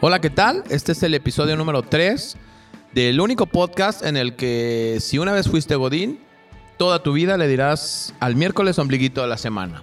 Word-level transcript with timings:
Hola, 0.00 0.20
¿qué 0.20 0.28
tal? 0.28 0.62
Este 0.68 0.92
es 0.92 1.02
el 1.02 1.14
episodio 1.14 1.56
número 1.56 1.80
3 1.80 2.36
del 2.92 3.18
único 3.18 3.46
podcast 3.46 4.04
en 4.04 4.18
el 4.18 4.34
que 4.34 4.98
si 5.00 5.16
una 5.16 5.32
vez 5.32 5.48
fuiste 5.48 5.74
Godín, 5.74 6.18
toda 6.76 7.02
tu 7.02 7.14
vida 7.14 7.38
le 7.38 7.48
dirás 7.48 8.12
al 8.20 8.36
miércoles 8.36 8.78
ombliguito 8.78 9.22
de 9.22 9.28
la 9.28 9.38
semana. 9.38 9.82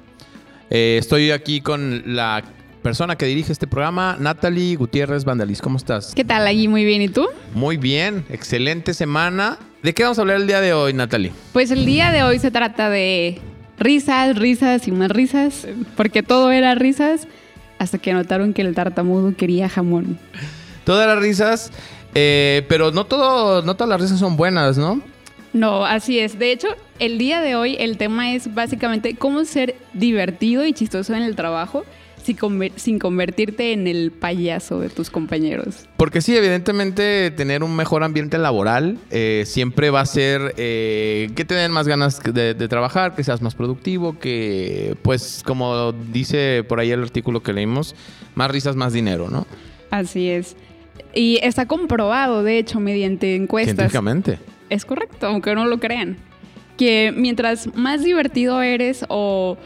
Eh, 0.69 0.97
estoy 0.99 1.31
aquí 1.31 1.61
con 1.61 2.03
la 2.15 2.43
persona 2.83 3.15
que 3.15 3.25
dirige 3.25 3.51
este 3.51 3.65
programa, 3.65 4.15
Natalie 4.19 4.75
Gutiérrez 4.75 5.25
Vandalis. 5.25 5.63
¿Cómo 5.63 5.77
estás? 5.77 6.13
¿Qué 6.13 6.23
tal, 6.23 6.45
allí? 6.45 6.67
Muy 6.67 6.85
bien. 6.85 7.01
¿Y 7.01 7.09
tú? 7.09 7.25
Muy 7.55 7.77
bien, 7.77 8.23
excelente 8.29 8.93
semana. 8.93 9.57
¿De 9.81 9.95
qué 9.95 10.03
vamos 10.03 10.19
a 10.19 10.21
hablar 10.21 10.37
el 10.37 10.45
día 10.45 10.61
de 10.61 10.73
hoy, 10.73 10.93
Natalie? 10.93 11.31
Pues 11.53 11.71
el 11.71 11.87
día 11.87 12.11
de 12.11 12.21
hoy 12.21 12.37
se 12.37 12.51
trata 12.51 12.91
de 12.91 13.41
risas, 13.79 14.37
risas 14.37 14.87
y 14.87 14.91
más 14.91 15.09
risas, 15.09 15.67
porque 15.97 16.21
todo 16.21 16.51
era 16.51 16.75
risas 16.75 17.27
hasta 17.83 17.97
que 17.97 18.13
notaron 18.13 18.53
que 18.53 18.61
el 18.61 18.73
tartamudo 18.73 19.35
quería 19.35 19.69
jamón. 19.69 20.17
Todas 20.85 21.07
las 21.07 21.19
risas, 21.19 21.71
eh, 22.15 22.65
pero 22.67 22.91
no, 22.91 23.05
todo, 23.05 23.61
no 23.61 23.75
todas 23.75 23.89
las 23.89 24.01
risas 24.01 24.19
son 24.19 24.35
buenas, 24.35 24.77
¿no? 24.77 25.01
No, 25.53 25.85
así 25.85 26.19
es. 26.19 26.39
De 26.39 26.51
hecho, 26.51 26.67
el 26.99 27.17
día 27.19 27.41
de 27.41 27.55
hoy 27.55 27.77
el 27.79 27.97
tema 27.97 28.33
es 28.33 28.53
básicamente 28.53 29.15
cómo 29.15 29.45
ser 29.45 29.75
divertido 29.93 30.65
y 30.65 30.73
chistoso 30.73 31.13
en 31.13 31.21
el 31.21 31.35
trabajo 31.35 31.85
sin 32.75 32.99
convertirte 32.99 33.73
en 33.73 33.87
el 33.87 34.11
payaso 34.11 34.79
de 34.79 34.89
tus 34.89 35.09
compañeros. 35.09 35.87
Porque 35.97 36.21
sí, 36.21 36.35
evidentemente 36.35 37.31
tener 37.31 37.63
un 37.63 37.75
mejor 37.75 38.03
ambiente 38.03 38.37
laboral 38.37 38.97
eh, 39.11 39.43
siempre 39.45 39.89
va 39.89 40.01
a 40.01 40.05
ser 40.05 40.53
eh, 40.57 41.29
que 41.35 41.45
te 41.45 41.55
den 41.55 41.71
más 41.71 41.87
ganas 41.87 42.21
de, 42.21 42.53
trabajar, 42.67 43.15
que 43.15 43.23
seas 43.23 43.41
más 43.41 43.55
productivo, 43.55 44.17
que 44.19 44.95
pues 45.01 45.43
como 45.45 45.91
dice 45.91 46.63
por 46.67 46.79
ahí 46.79 46.91
el 46.91 47.03
artículo 47.03 47.43
que 47.43 47.53
leímos, 47.53 47.95
más 48.35 48.49
risas, 48.49 48.75
más 48.75 48.93
dinero, 48.93 49.29
¿no? 49.29 49.45
Así 49.91 50.29
es. 50.29 50.55
Y 51.13 51.39
está 51.43 51.67
comprobado, 51.67 52.43
de 52.43 52.57
hecho, 52.57 52.79
mediante 52.79 53.35
encuestas. 53.35 53.75
Científicamente. 53.75 54.39
Es 54.69 54.85
correcto, 54.85 55.27
aunque 55.27 55.53
no 55.53 55.65
lo 55.65 55.79
crean. 55.79 56.17
Que 56.77 57.13
mientras 57.15 57.75
más 57.75 58.03
divertido 58.03 58.61
eres 58.61 59.05
o 59.09 59.57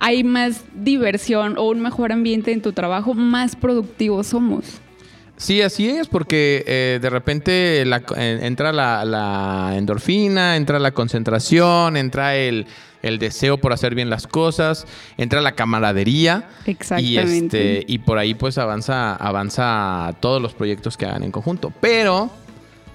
hay 0.00 0.24
más 0.24 0.64
diversión 0.74 1.58
o 1.58 1.68
un 1.68 1.80
mejor 1.80 2.12
ambiente 2.12 2.52
en 2.52 2.62
tu 2.62 2.72
trabajo, 2.72 3.14
más 3.14 3.56
productivos 3.56 4.28
somos. 4.28 4.80
Sí, 5.36 5.60
así 5.60 5.88
es, 5.88 6.08
porque 6.08 6.64
eh, 6.66 6.98
de 7.00 7.10
repente 7.10 7.82
eh, 7.82 8.38
entra 8.42 8.72
la, 8.72 9.72
endorfina, 9.76 10.56
entra 10.56 10.78
la 10.78 10.92
concentración, 10.92 11.96
entra 11.96 12.36
el, 12.36 12.66
deseo 13.02 13.58
por 13.58 13.72
hacer 13.72 13.94
bien 13.94 14.10
las 14.10 14.26
cosas, 14.26 14.86
entra 15.18 15.40
la 15.42 15.52
camaradería. 15.52 16.48
Exactamente. 16.64 17.58
Y, 17.58 17.76
este, 17.76 17.84
y 17.86 17.98
por 17.98 18.18
ahí 18.18 18.34
pues 18.34 18.58
avanza, 18.58 19.14
avanza 19.14 20.14
todos 20.20 20.40
los 20.40 20.54
proyectos 20.54 20.96
que 20.96 21.04
hagan 21.04 21.22
en 21.22 21.30
conjunto. 21.30 21.72
Pero 21.80 22.30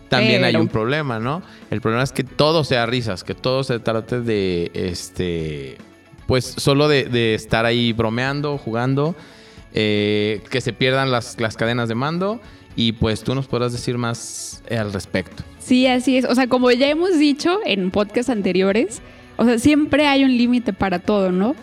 también 0.10 0.44
hay 0.44 0.56
un 0.56 0.68
problema, 0.68 1.20
¿no? 1.20 1.44
El 1.70 1.80
problema 1.80 2.04
es 2.04 2.12
que 2.12 2.24
todo 2.24 2.64
sea 2.64 2.86
risas, 2.88 3.24
que 3.24 3.36
todo 3.36 3.64
se 3.64 3.80
trate 3.80 4.20
de 4.20 4.72
este 4.74 5.78
pues 6.32 6.46
solo 6.46 6.88
de, 6.88 7.34
estar 7.34 7.66
ahí 7.66 7.92
bromeando, 7.92 8.58
jugando, 8.58 9.18
eh, 9.74 10.42
que 10.50 10.62
se 10.62 10.72
pierdan 10.72 11.12
las, 11.12 11.36
cadenas 11.58 11.90
de 11.90 11.96
mando 11.96 12.40
y 12.74 12.94
pues 12.94 13.22
tú 13.22 13.36
nos 13.36 13.48
podrás 13.48 13.74
decir 13.74 13.98
más 13.98 14.64
eh, 14.70 14.78
al 14.78 14.94
respecto. 14.94 15.44
Sí, 15.60 15.88
así 15.88 16.16
es. 16.16 16.24
O 16.24 16.34
sea, 16.34 16.48
como 16.48 16.72
ya 16.72 16.88
hemos 16.88 17.20
dicho 17.20 17.60
en 17.66 17.92
podcasts 17.92 18.30
anteriores, 18.30 19.02
o 19.36 19.44
sea, 19.44 19.60
siempre 19.60 20.08
hay 20.08 20.24
un 20.24 20.38
límite 20.38 20.72
para 20.72 21.00
todo, 21.00 21.34
¿no? 21.34 21.54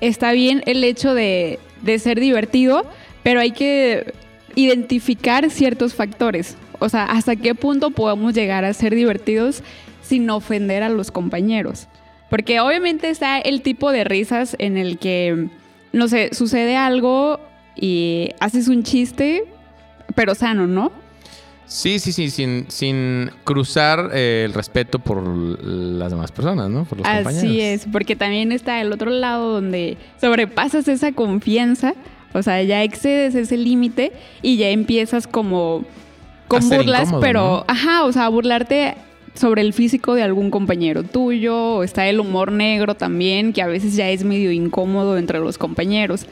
Está 0.00 0.32
bien 0.32 0.64
el 0.66 0.82
hecho 0.82 1.14
de, 1.14 1.60
de 1.82 2.00
ser 2.00 2.18
divertido, 2.18 2.86
pero 3.22 3.38
hay 3.38 3.52
que 3.52 4.14
identificar 4.56 5.48
ciertos 5.48 5.94
factores. 5.94 6.56
O 6.80 6.88
sea, 6.88 7.04
hasta 7.04 7.36
qué 7.36 7.54
punto 7.54 7.92
podemos 7.92 8.34
llegar 8.34 8.64
a 8.64 8.74
ser 8.74 8.96
divertidos 8.96 9.62
sin 10.02 10.28
ofender 10.28 10.82
a 10.82 10.88
los 10.88 11.12
compañeros. 11.12 11.86
Porque 12.30 12.60
obviamente 12.60 13.10
está 13.10 13.38
el 13.38 13.62
tipo 13.62 13.90
de 13.90 14.04
risas 14.04 14.56
en 14.58 14.76
el 14.76 14.98
que, 14.98 15.48
no 15.92 16.08
sé, 16.08 16.30
sucede 16.32 16.76
algo 16.76 17.40
y 17.74 18.30
haces 18.40 18.68
un 18.68 18.82
chiste, 18.82 19.44
pero 20.14 20.34
sano, 20.34 20.66
¿no? 20.66 20.92
Sí, 21.68 21.98
sí, 21.98 22.12
sí, 22.12 22.30
sin, 22.30 22.64
sin 22.68 23.30
cruzar 23.44 24.10
eh, 24.14 24.44
el 24.46 24.54
respeto 24.54 24.98
por 24.98 25.22
las 25.26 26.10
demás 26.10 26.32
personas, 26.32 26.70
¿no? 26.70 26.84
Por 26.84 26.98
los 26.98 27.06
Así 27.06 27.60
es, 27.60 27.86
porque 27.92 28.16
también 28.16 28.52
está 28.52 28.80
el 28.80 28.90
otro 28.90 29.10
lado 29.10 29.52
donde 29.52 29.98
sobrepasas 30.18 30.88
esa 30.88 31.12
confianza, 31.12 31.94
o 32.32 32.42
sea, 32.42 32.62
ya 32.62 32.82
excedes 32.82 33.34
ese 33.34 33.58
límite 33.58 34.12
y 34.40 34.56
ya 34.56 34.70
empiezas 34.70 35.26
como 35.26 35.84
con 36.48 36.66
burlas, 36.70 37.10
pero, 37.20 37.66
ajá, 37.68 38.04
o 38.04 38.12
sea, 38.12 38.28
burlarte 38.30 38.94
sobre 39.38 39.62
el 39.62 39.72
físico 39.72 40.14
de 40.14 40.22
algún 40.22 40.50
compañero 40.50 41.02
tuyo, 41.02 41.82
está 41.82 42.06
el 42.08 42.20
humor 42.20 42.52
negro 42.52 42.94
también, 42.94 43.52
que 43.52 43.62
a 43.62 43.66
veces 43.66 43.96
ya 43.96 44.10
es 44.10 44.24
medio 44.24 44.52
incómodo 44.52 45.16
entre 45.18 45.38
los 45.38 45.58
compañeros. 45.58 46.26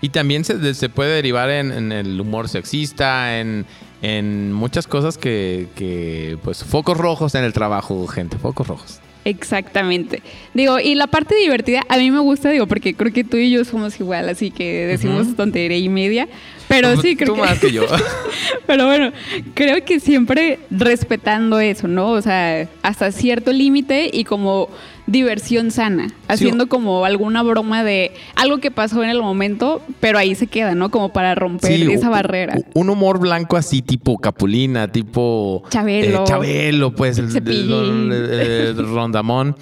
Y 0.00 0.08
también 0.08 0.44
se, 0.44 0.88
puede 0.88 1.14
derivar 1.14 1.48
en, 1.50 1.92
el 1.92 2.20
humor 2.20 2.48
sexista, 2.48 3.38
en, 3.38 4.52
muchas 4.52 4.86
cosas 4.86 5.16
que, 5.16 5.68
que, 5.76 6.38
pues, 6.42 6.64
focos 6.64 6.98
rojos 6.98 7.34
en 7.34 7.44
el 7.44 7.52
trabajo, 7.52 8.06
gente, 8.08 8.36
focos 8.36 8.66
rojos. 8.66 9.00
Exactamente. 9.24 10.22
Digo, 10.54 10.80
y 10.80 10.94
la 10.96 11.06
parte 11.06 11.36
divertida, 11.36 11.82
a 11.88 11.96
mí 11.96 12.10
me 12.10 12.18
gusta, 12.18 12.50
digo, 12.50 12.66
porque 12.66 12.94
creo 12.94 13.12
que 13.12 13.22
tú 13.22 13.36
y 13.36 13.50
yo 13.50 13.64
somos 13.64 13.98
igual, 14.00 14.28
así 14.28 14.50
que 14.50 14.86
decimos 14.86 15.36
tontería 15.36 15.78
y 15.78 15.88
media. 15.88 16.28
Pero 16.72 17.00
sí, 17.00 17.16
creo 17.16 17.34
tú 17.34 17.36
más 17.36 17.58
que 17.58 17.70
yo. 17.70 17.84
pero 18.66 18.86
bueno, 18.86 19.12
creo 19.54 19.84
que 19.84 20.00
siempre 20.00 20.58
respetando 20.70 21.60
eso, 21.60 21.86
¿no? 21.86 22.10
O 22.10 22.22
sea, 22.22 22.68
hasta 22.82 23.12
cierto 23.12 23.52
límite 23.52 24.10
y 24.12 24.24
como 24.24 24.70
diversión 25.06 25.70
sana, 25.70 26.08
haciendo 26.28 26.68
como 26.68 27.04
alguna 27.04 27.42
broma 27.42 27.82
de 27.84 28.12
algo 28.36 28.58
que 28.58 28.70
pasó 28.70 29.02
en 29.02 29.10
el 29.10 29.20
momento, 29.20 29.82
pero 30.00 30.16
ahí 30.16 30.34
se 30.34 30.46
queda, 30.46 30.74
¿no? 30.74 30.90
Como 30.90 31.12
para 31.12 31.34
romper 31.34 31.90
esa 31.90 32.08
barrera. 32.08 32.56
Un 32.74 32.88
humor 32.88 33.18
blanco 33.18 33.56
así, 33.56 33.82
tipo 33.82 34.16
Capulina, 34.18 34.90
tipo 34.90 35.64
Chabelo, 35.68 36.22
eh, 36.22 36.26
Chabelo 36.26 36.94
pues 36.94 37.18
el, 37.18 37.36
el, 37.36 38.76
Rondamón. 38.94 39.56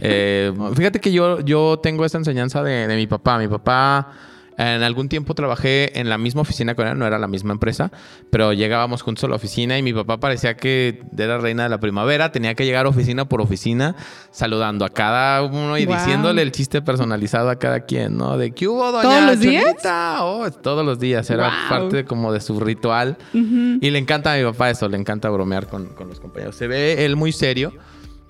Eh, 0.00 0.52
fíjate 0.74 1.00
que 1.00 1.12
yo, 1.12 1.40
yo 1.40 1.78
tengo 1.82 2.04
esta 2.04 2.18
enseñanza 2.18 2.62
de, 2.62 2.86
de 2.86 2.96
mi 2.96 3.06
papá. 3.06 3.38
Mi 3.38 3.48
papá 3.48 4.12
en 4.58 4.82
algún 4.82 5.08
tiempo 5.08 5.34
trabajé 5.34 5.98
en 5.98 6.08
la 6.08 6.18
misma 6.18 6.42
oficina 6.42 6.74
con 6.74 6.86
él, 6.86 6.98
no 6.98 7.06
era 7.06 7.18
la 7.18 7.28
misma 7.28 7.52
empresa, 7.52 7.90
pero 8.30 8.52
llegábamos 8.52 9.02
juntos 9.02 9.24
a 9.24 9.28
la 9.28 9.36
oficina 9.36 9.78
y 9.78 9.82
mi 9.82 9.92
papá 9.92 10.18
parecía 10.18 10.56
que 10.56 11.02
era 11.16 11.38
reina 11.38 11.64
de 11.64 11.68
la 11.68 11.78
primavera, 11.78 12.32
tenía 12.32 12.54
que 12.54 12.64
llegar 12.64 12.86
oficina 12.86 13.28
por 13.28 13.40
oficina 13.40 13.96
saludando 14.30 14.84
a 14.84 14.88
cada 14.88 15.42
uno 15.42 15.76
y 15.78 15.86
diciéndole 15.86 16.42
el 16.42 16.52
chiste 16.52 16.82
personalizado 16.82 17.50
a 17.50 17.56
cada 17.56 17.80
quien, 17.80 18.16
¿no? 18.16 18.38
De 18.38 18.52
que 18.52 18.68
hubo 18.68 18.92
doña 18.92 19.02
¿Todos 19.02 19.24
los 19.24 19.40
días? 19.40 19.74
Oh, 20.20 20.50
todos 20.50 20.84
los 20.84 20.98
días, 20.98 21.28
era 21.30 21.52
parte 21.68 22.04
como 22.04 22.32
de 22.32 22.40
su 22.40 22.58
ritual. 22.60 23.18
Y 23.32 23.90
le 23.90 23.98
encanta 23.98 24.32
a 24.32 24.36
mi 24.36 24.44
papá 24.44 24.70
eso, 24.70 24.88
le 24.88 24.96
encanta 24.96 25.28
bromear 25.28 25.66
con, 25.66 25.90
los 26.08 26.20
compañeros. 26.20 26.56
Se 26.56 26.66
ve 26.66 27.04
él 27.04 27.16
muy 27.16 27.32
serio. 27.32 27.72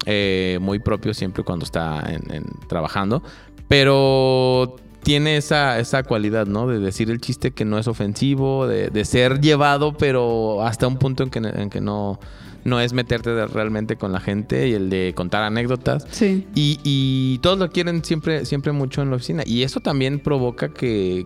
Eh, 0.04 0.58
muy 0.60 0.78
propio 0.78 1.14
siempre 1.14 1.42
cuando 1.42 1.64
está 1.64 2.04
trabajando. 2.68 3.22
Pero 3.68 4.76
tiene 5.06 5.36
esa, 5.36 5.78
esa 5.78 6.02
cualidad, 6.02 6.48
¿no? 6.48 6.66
De 6.66 6.80
decir 6.80 7.12
el 7.12 7.20
chiste 7.20 7.52
que 7.52 7.64
no 7.64 7.78
es 7.78 7.86
ofensivo, 7.86 8.66
de, 8.66 9.04
ser 9.04 9.40
llevado, 9.40 9.96
pero 9.96 10.66
hasta 10.66 10.88
un 10.88 10.96
punto 10.96 11.22
en 11.22 11.30
que, 11.30 11.38
en 11.38 11.70
que 11.70 11.80
no, 11.80 12.18
no 12.64 12.80
es 12.80 12.92
meterte 12.92 13.46
realmente 13.46 13.94
con 13.94 14.10
la 14.10 14.18
gente 14.18 14.66
y 14.66 14.72
el 14.72 14.90
de 14.90 15.12
contar 15.14 15.44
anécdotas. 15.44 16.04
Sí. 16.10 16.44
Y, 16.56 17.38
todos 17.40 17.56
lo 17.56 17.70
quieren 17.70 18.04
siempre, 18.04 18.44
siempre 18.46 18.72
mucho 18.72 19.00
en 19.00 19.10
la 19.10 19.14
oficina. 19.14 19.44
Y 19.46 19.62
eso 19.62 19.78
también 19.78 20.18
provoca 20.18 20.70
que, 20.70 21.24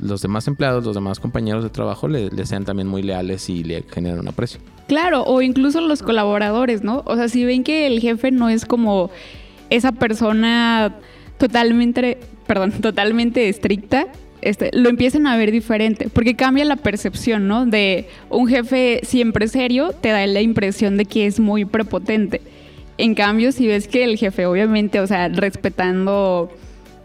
los 0.00 0.22
demás 0.22 0.48
empleados, 0.48 0.84
los 0.84 0.96
demás 0.96 1.20
compañeros 1.20 1.62
de 1.62 1.70
trabajo 1.70 2.08
le, 2.08 2.30
le, 2.30 2.46
sean 2.46 2.64
también 2.64 2.88
muy 2.88 3.04
leales 3.04 3.48
y 3.48 3.62
le 3.62 3.84
generan 3.84 4.18
un 4.18 4.26
aprecio. 4.26 4.58
Claro, 4.88 5.22
o 5.22 5.40
incluso 5.40 5.80
los 5.80 6.02
colaboradores, 6.02 6.82
¿no? 6.82 7.04
O 7.06 7.14
sea, 7.14 7.28
si 7.28 7.44
ven 7.44 7.62
que 7.62 7.86
el 7.86 8.00
jefe 8.00 8.32
no 8.32 8.48
es 8.48 8.66
como 8.66 9.12
esa 9.70 9.92
persona 9.92 10.96
totalmente, 11.42 12.18
perdón, 12.46 12.70
totalmente 12.70 13.48
estricta, 13.48 14.06
este, 14.42 14.70
lo 14.72 14.88
empiezan 14.88 15.26
a 15.26 15.36
ver 15.36 15.50
diferente, 15.50 16.08
porque 16.08 16.36
cambia 16.36 16.64
la 16.64 16.76
percepción, 16.76 17.48
¿no? 17.48 17.66
De 17.66 18.06
un 18.30 18.46
jefe 18.46 19.00
siempre 19.02 19.48
serio, 19.48 19.90
te 19.90 20.10
da 20.10 20.24
la 20.28 20.40
impresión 20.40 20.96
de 20.96 21.04
que 21.04 21.26
es 21.26 21.40
muy 21.40 21.64
prepotente. 21.64 22.40
En 22.96 23.16
cambio, 23.16 23.50
si 23.50 23.66
ves 23.66 23.88
que 23.88 24.04
el 24.04 24.18
jefe, 24.18 24.46
obviamente, 24.46 25.00
o 25.00 25.06
sea, 25.08 25.26
respetando 25.30 26.48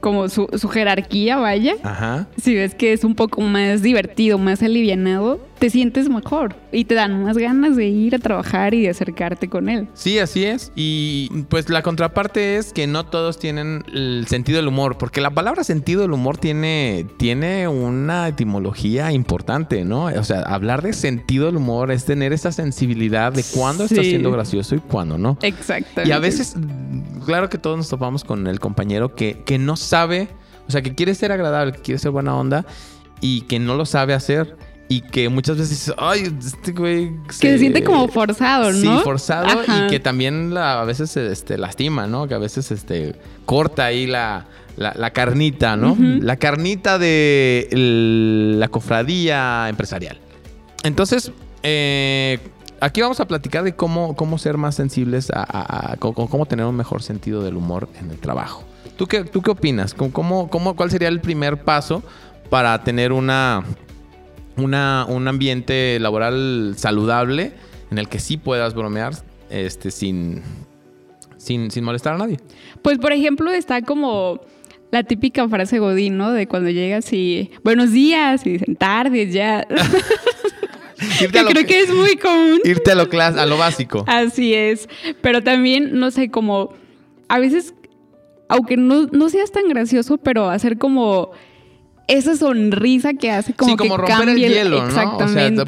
como 0.01 0.29
su, 0.29 0.47
su 0.55 0.69
jerarquía, 0.69 1.37
vaya. 1.37 1.73
Ajá. 1.81 2.27
Si 2.39 2.53
ves 2.53 2.75
que 2.75 2.93
es 2.93 3.03
un 3.03 3.15
poco 3.15 3.41
más 3.41 3.81
divertido, 3.81 4.37
más 4.37 4.61
alivianado, 4.61 5.39
te 5.59 5.69
sientes 5.69 6.09
mejor 6.09 6.55
y 6.71 6.85
te 6.85 6.95
dan 6.95 7.23
más 7.23 7.37
ganas 7.37 7.75
de 7.75 7.85
ir 7.87 8.13
a 8.15 8.19
trabajar 8.19 8.73
y 8.73 8.83
de 8.83 8.89
acercarte 8.89 9.47
con 9.49 9.69
él. 9.69 9.87
Sí, 9.93 10.19
así 10.19 10.45
es. 10.45 10.71
Y 10.75 11.29
pues 11.49 11.69
la 11.69 11.81
contraparte 11.81 12.57
es 12.57 12.73
que 12.73 12.85
no 12.87 13.05
todos 13.05 13.39
tienen 13.39 13.83
el 13.93 14.25
sentido 14.27 14.57
del 14.57 14.67
humor, 14.67 14.97
porque 14.97 15.19
la 15.21 15.31
palabra 15.31 15.63
sentido 15.63 16.01
del 16.01 16.11
humor 16.11 16.37
tiene, 16.37 17.05
tiene 17.17 17.67
una 17.67 18.27
etimología 18.27 19.11
importante, 19.11 19.83
¿no? 19.83 20.05
O 20.05 20.23
sea, 20.23 20.41
hablar 20.41 20.81
de 20.81 20.93
sentido 20.93 21.47
del 21.47 21.57
humor 21.57 21.91
es 21.91 22.05
tener 22.05 22.33
esa 22.33 22.51
sensibilidad 22.51 23.31
de 23.33 23.43
cuándo 23.55 23.85
está 23.85 24.03
Sí. 24.03 24.09
siendo 24.09 24.31
gracioso 24.31 24.75
y 24.75 24.79
cuándo 24.79 25.17
no. 25.17 25.37
Exacto. 25.41 26.01
Y 26.05 26.11
a 26.11 26.19
veces, 26.19 26.55
claro 27.25 27.49
que 27.49 27.57
todos 27.57 27.77
nos 27.77 27.89
topamos 27.89 28.23
con 28.23 28.47
el 28.47 28.59
compañero 28.59 29.15
que, 29.15 29.41
que 29.45 29.57
no 29.57 29.75
sabe, 29.75 30.27
o 30.67 30.71
sea, 30.71 30.81
que 30.81 30.93
quiere 30.93 31.15
ser 31.15 31.31
agradable, 31.31 31.71
que 31.73 31.79
quiere 31.81 31.99
ser 31.99 32.11
buena 32.11 32.35
onda 32.35 32.65
y 33.21 33.41
que 33.41 33.57
no 33.59 33.75
lo 33.75 33.85
sabe 33.85 34.13
hacer. 34.13 34.55
Y 34.89 35.01
que 35.01 35.27
muchas 35.27 35.57
veces 35.57 35.71
dices, 35.71 35.93
ay, 35.97 36.33
este 36.39 36.71
güey. 36.71 37.11
Que 37.27 37.33
se 37.33 37.59
siente 37.59 37.83
como 37.83 38.07
forzado, 38.07 38.71
¿no? 38.71 38.79
Sí, 38.79 39.03
forzado 39.03 39.47
Ajá. 39.59 39.85
y 39.85 39.89
que 39.89 39.99
también 39.99 40.53
la- 40.53 40.79
a 40.81 40.85
veces 40.85 41.15
este, 41.17 41.57
lastima, 41.57 42.07
¿no? 42.07 42.27
Que 42.27 42.35
a 42.35 42.37
veces 42.37 42.71
este, 42.71 43.15
corta 43.45 43.83
ahí 43.85 44.07
la, 44.07 44.45
la- 44.77 44.93
la 44.95 45.11
carnita, 45.11 45.75
¿no? 45.75 45.97
La 45.99 46.37
carnita 46.37 46.97
de 46.99 47.67
el- 47.71 48.59
la 48.61 48.69
cofradía 48.69 49.67
empresarial. 49.67 50.19
Entonces, 50.83 51.33
eh, 51.63 52.39
aquí 52.79 53.01
vamos 53.01 53.19
a 53.19 53.27
platicar 53.27 53.65
de 53.65 53.75
cómo, 53.75 54.15
cómo 54.15 54.37
ser 54.37 54.55
más 54.55 54.75
sensibles 54.75 55.29
a, 55.31 55.41
a- 55.41 55.91
a- 55.91 55.97
cómo, 55.97 56.29
cómo 56.29 56.45
tener 56.45 56.65
un 56.65 56.75
mejor 56.77 57.03
sentido 57.03 57.43
del 57.43 57.57
humor 57.57 57.89
en 57.99 58.09
el 58.09 58.19
trabajo. 58.19 58.63
¿Tú 58.95 59.05
qué, 59.05 59.25
tú 59.25 59.41
qué 59.41 59.51
opinas? 59.51 59.93
¿Cómo, 59.93 60.13
cómo, 60.13 60.49
cómo- 60.49 60.75
cuál 60.77 60.91
sería 60.91 61.09
el 61.09 61.19
primer 61.19 61.61
paso 61.63 62.03
para 62.49 62.81
tener 62.85 63.11
una, 63.11 63.63
una, 64.57 65.05
un 65.07 65.27
ambiente 65.27 65.99
laboral 65.99 66.75
saludable 66.77 67.53
en 67.91 67.97
el 67.97 68.09
que 68.09 68.19
sí 68.19 68.37
puedas 68.37 68.73
bromear 68.73 69.13
este, 69.49 69.91
sin, 69.91 70.43
sin, 71.37 71.71
sin 71.71 71.83
molestar 71.83 72.15
a 72.15 72.17
nadie? 72.17 72.37
Pues, 72.81 72.97
por 72.97 73.11
ejemplo, 73.11 73.51
está 73.51 73.81
como 73.81 74.41
la 74.91 75.03
típica 75.03 75.47
frase 75.47 75.79
Godín, 75.79 76.17
¿no? 76.17 76.31
De 76.31 76.47
cuando 76.47 76.69
llegas 76.69 77.11
y 77.13 77.51
buenos 77.63 77.91
días 77.91 78.45
y 78.45 78.51
dicen 78.51 78.75
tardes 78.75 79.33
ya. 79.33 79.65
Irte 81.21 81.31
que 81.31 81.39
a 81.39 81.43
lo, 81.43 81.49
creo 81.49 81.65
que 81.65 81.79
es 81.81 81.93
muy 81.93 82.15
común. 82.15 82.59
irte 82.63 82.91
a 82.91 82.95
lo, 82.95 83.07
a 83.21 83.45
lo 83.45 83.57
básico. 83.57 84.03
Así 84.07 84.55
es. 84.55 84.89
Pero 85.21 85.43
también, 85.43 85.99
no 85.99 86.09
sé, 86.09 86.31
como 86.31 86.73
a 87.27 87.39
veces, 87.39 87.75
aunque 88.49 88.77
no, 88.77 89.05
no 89.11 89.29
seas 89.29 89.51
tan 89.51 89.67
gracioso, 89.67 90.17
pero 90.17 90.49
hacer 90.49 90.77
como 90.79 91.31
esa 92.07 92.35
sonrisa 92.35 93.13
que 93.13 93.31
hace 93.31 93.53
como, 93.53 93.71
sí, 93.71 93.77
como 93.77 93.95
que 93.95 93.97
romper 93.97 94.19
el 94.21 94.25
cambie 94.27 94.49
hielo, 94.49 94.77
¿no? 94.83 94.87
O 94.87 94.91
sea, 94.91 95.03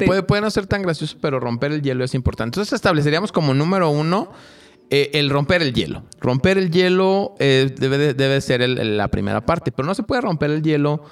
puede, 0.06 0.22
puede 0.22 0.40
no 0.42 0.50
ser 0.50 0.66
tan 0.66 0.82
gracioso, 0.82 1.16
pero 1.20 1.38
romper 1.40 1.72
el 1.72 1.82
hielo 1.82 2.02
es 2.04 2.14
importante. 2.14 2.56
Entonces 2.56 2.72
estableceríamos 2.72 3.30
como 3.32 3.52
número 3.54 3.90
uno 3.90 4.30
eh, 4.90 5.10
el 5.14 5.30
romper 5.30 5.62
el 5.62 5.72
hielo. 5.72 6.02
Romper 6.20 6.58
el 6.58 6.70
hielo 6.70 7.34
eh, 7.38 7.72
debe, 7.78 7.96
de- 7.98 8.14
debe 8.14 8.40
ser 8.40 8.62
el- 8.62 8.78
el- 8.78 8.96
la 8.96 9.08
primera 9.08 9.44
parte, 9.46 9.70
pero 9.70 9.86
no 9.86 9.94
se 9.94 10.02
puede 10.02 10.20
romper 10.22 10.50
el 10.50 10.62
hielo. 10.62 11.04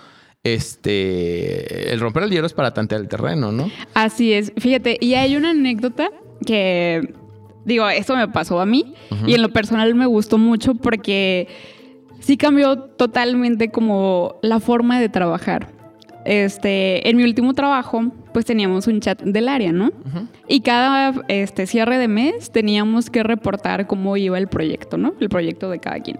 Este, 0.43 1.93
el 1.93 2.01
romper 2.01 2.23
el 2.25 2.31
hielo 2.31 2.47
es 2.47 2.53
para 2.53 2.73
tantear 2.73 3.01
el 3.01 3.09
terreno, 3.09 3.53
¿no? 3.53 3.71
Así 3.95 4.33
es. 4.33 4.53
Fíjate, 4.57 4.97
y 5.01 5.15
hay 5.15 5.37
una 5.37 5.51
anécdota 5.51 6.11
que, 6.47 7.15
digo, 7.65 7.89
esto 7.89 8.17
me 8.17 8.29
pasó 8.29 8.61
a 8.61 8.67
mí 8.67 8.95
y 9.27 9.35
en 9.35 9.43
lo 9.43 9.49
personal 9.51 9.95
me 9.95 10.07
gustó 10.07 10.39
mucho 10.39 10.75
porque 10.75 11.49
sí 12.21 12.37
cambió 12.37 12.79
totalmente 12.79 13.71
como 13.71 14.37
la 14.43 14.61
forma 14.61 15.01
de 15.01 15.09
trabajar. 15.09 15.69
Este, 16.25 17.09
en 17.09 17.17
mi 17.17 17.25
último 17.25 17.55
trabajo, 17.55 18.03
pues 18.35 18.45
teníamos 18.45 18.87
un 18.87 19.01
chat 19.01 19.23
del 19.23 19.49
área, 19.49 19.73
¿no? 19.73 19.91
Y 20.47 20.61
cada 20.61 21.15
este, 21.29 21.67
cierre 21.67 21.99
de 21.99 22.09
mes 22.09 22.51
teníamos 22.51 23.09
que 23.09 23.23
reportar 23.23 23.87
cómo 23.87 24.17
iba 24.17 24.37
el 24.37 24.49
proyecto, 24.49 24.99
¿no? 24.99 25.15
El 25.21 25.29
proyecto 25.29 25.71
de 25.71 25.79
cada 25.79 26.01
quien. 26.01 26.19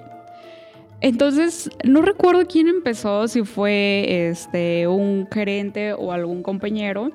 Entonces, 1.01 1.71
no 1.85 2.03
recuerdo 2.03 2.47
quién 2.47 2.69
empezó, 2.69 3.29
si 3.29 3.45
fue 3.45 4.31
este, 4.31 4.87
un 4.89 5.29
gerente 5.31 5.93
o 5.93 6.11
algún 6.13 6.43
compañero, 6.43 7.11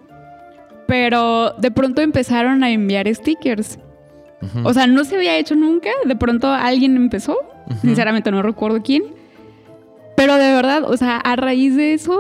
pero 0.88 1.54
de 1.58 1.72
pronto 1.72 2.02
empezaron 2.02 2.64
a 2.64 2.72
enviar 2.72 3.14
stickers. 3.14 3.80
O 4.64 4.74
sea, 4.74 4.88
no 4.88 5.06
se 5.06 5.16
había 5.16 5.38
hecho 5.38 5.56
nunca, 5.56 5.90
de 6.06 6.16
pronto 6.18 6.48
alguien 6.48 6.98
empezó, 6.98 7.38
sinceramente 7.82 8.32
no 8.32 8.42
recuerdo 8.42 8.82
quién, 8.82 9.04
pero 10.16 10.36
de 10.36 10.54
verdad, 10.54 10.84
o 10.84 10.96
sea, 10.98 11.18
a 11.18 11.36
raíz 11.36 11.76
de 11.76 11.94
eso, 11.94 12.20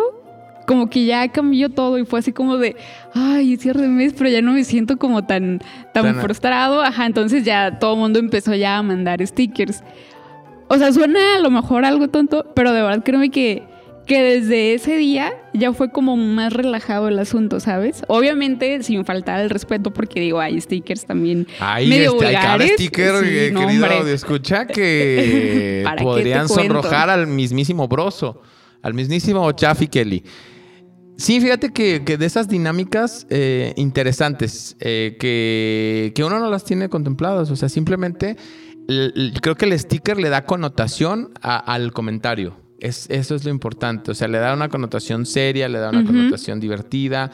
como 0.68 0.90
que 0.90 1.06
ya 1.06 1.28
cambió 1.30 1.70
todo 1.70 1.98
y 1.98 2.06
fue 2.06 2.20
así 2.20 2.32
como 2.32 2.58
de, 2.58 2.76
ay, 3.14 3.54
es 3.54 3.62
cierre 3.62 3.82
de 3.82 3.88
mes, 3.90 4.14
pero 4.18 4.30
ya 4.30 4.42
no 4.42 4.54
me 4.54 4.64
siento 4.64 4.98
como 4.98 5.24
tan, 5.26 5.60
tan, 5.94 6.04
Tan- 6.04 6.16
frustrado, 6.16 6.82
ajá, 6.82 7.06
entonces 7.06 7.44
ya 7.44 7.80
todo 7.80 7.94
el 7.94 8.00
mundo 8.00 8.20
empezó 8.20 8.54
ya 8.56 8.78
a 8.78 8.84
mandar 8.84 9.26
stickers. 9.26 9.84
O 10.70 10.78
sea, 10.78 10.92
suena 10.92 11.20
a 11.38 11.40
lo 11.40 11.52
mejor 11.52 11.86
algo 11.86 12.08
tonto, 12.08 12.46
pero 12.56 12.72
de 12.72 12.82
verdad 12.82 13.04
créeme 13.04 13.30
que, 13.30 13.64
que 14.06 14.22
desde 14.22 14.74
ese 14.74 14.98
día 14.98 15.32
ya 15.54 15.72
fue 15.74 15.90
como 15.92 16.18
más 16.18 16.52
relajado 16.54 17.08
el 17.08 17.18
asunto, 17.20 17.60
¿sabes? 17.60 18.04
Obviamente 18.08 18.84
sin 18.84 19.06
faltar 19.06 19.40
el 19.42 19.50
respeto, 19.50 19.92
porque 19.94 20.20
digo, 20.20 20.40
hay 20.40 20.60
stickers 20.60 21.06
también 21.06 21.48
Ahí 21.60 21.88
medio 21.88 22.14
este, 22.14 22.26
hay 22.28 22.34
cada 22.36 22.52
vulgares. 22.58 22.74
sticker, 22.74 23.16
Sí, 23.24 23.26
eh, 23.30 23.54
querido 23.56 23.86
audio 23.86 24.14
escucha, 24.14 24.68
que 24.68 25.82
¿Para 25.84 25.96
qué 25.98 26.00
te 26.00 26.04
podrían 26.06 26.50
sonrojar 26.50 27.10
al 27.10 27.28
mismísimo 27.28 27.88
Broso, 27.88 28.42
al 28.82 28.94
mismísimo 28.94 29.52
Chaffy 29.54 29.88
Kelly. 29.88 30.24
Sí, 31.16 31.40
fíjate 31.40 31.72
que, 31.72 32.04
que 32.04 32.18
de 32.18 32.26
esas 32.26 32.50
dinámicas 32.50 33.28
eh, 33.30 33.74
interesantes, 33.78 34.76
eh, 34.80 35.16
que, 35.20 36.12
que 36.16 36.24
uno 36.24 36.40
no 36.40 36.50
las 36.50 36.66
tiene 36.66 36.90
contempladas, 36.90 37.52
o 37.52 37.56
sea, 37.56 37.70
simplemente 37.70 38.36
creo 39.42 39.56
que 39.56 39.66
el 39.66 39.80
sticker 39.80 40.18
le 40.18 40.30
da 40.30 40.44
connotación 40.46 41.32
a- 41.42 41.58
al 41.58 41.94
comentario. 41.94 42.63
Es, 42.80 43.10
eso 43.10 43.36
es 43.36 43.46
lo 43.46 43.52
importante, 43.52 44.12
o 44.12 44.14
sea, 44.14 44.28
le 44.28 44.40
da 44.40 44.54
una 44.54 44.68
connotación 44.68 45.26
seria, 45.26 45.70
le 45.70 45.80
da 45.80 45.90
una 45.90 46.04
connotación 46.04 46.60
divertida, 46.60 47.32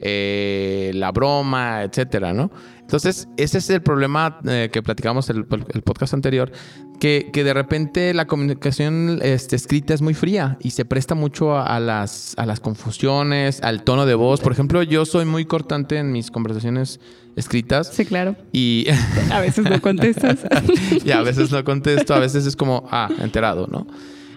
eh, 0.00 0.90
la 0.94 1.10
broma, 1.12 1.82
etcétera, 1.82 2.32
¿no? 2.32 2.50
Entonces, 2.80 3.26
ese 3.36 3.58
es 3.58 3.70
el 3.70 3.82
problema 3.82 4.38
eh, 4.46 4.68
que 4.72 4.82
platicamos 4.82 5.30
el, 5.30 5.46
el 5.72 5.82
podcast 5.82 6.12
anterior, 6.12 6.52
que, 7.00 7.30
que 7.32 7.42
de 7.42 7.54
repente 7.54 8.12
la 8.12 8.26
comunicación 8.26 9.18
este, 9.22 9.56
escrita 9.56 9.94
es 9.94 10.02
muy 10.02 10.14
fría 10.14 10.58
y 10.60 10.70
se 10.70 10.84
presta 10.84 11.14
mucho 11.14 11.56
a, 11.56 11.64
a 11.64 11.80
las, 11.80 12.34
a 12.36 12.46
las 12.46 12.60
confusiones, 12.60 13.62
al 13.62 13.82
tono 13.82 14.06
de 14.06 14.14
voz. 14.14 14.40
Por 14.40 14.52
ejemplo, 14.52 14.82
yo 14.82 15.04
soy 15.04 15.24
muy 15.24 15.44
cortante 15.44 15.98
en 15.98 16.12
mis 16.12 16.30
conversaciones 16.30 17.00
escritas 17.34 17.88
Sí, 17.88 18.04
claro. 18.04 18.36
y, 18.52 18.86
A 19.30 19.40
veces 19.40 19.64
no 19.64 19.80
contestas. 19.80 20.40
y 21.04 21.10
a 21.12 21.22
veces 21.22 21.50
no 21.50 21.64
contesto, 21.64 22.14
a 22.14 22.18
veces 22.18 22.46
es 22.46 22.56
como, 22.56 22.86
ah, 22.90 23.08
enterado, 23.20 23.66
¿no? 23.70 23.86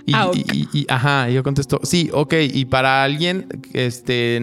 Y, 0.08 0.14
Ah, 0.14 0.30
y- 0.34 0.68
y- 0.72 0.86
ajá, 0.88 1.30
yo 1.30 1.42
contesto, 1.42 1.80
sí, 1.84 2.10
ok, 2.14 2.34
y 2.54 2.66
para 2.66 3.04
alguien, 3.04 3.48
este, 3.74 4.40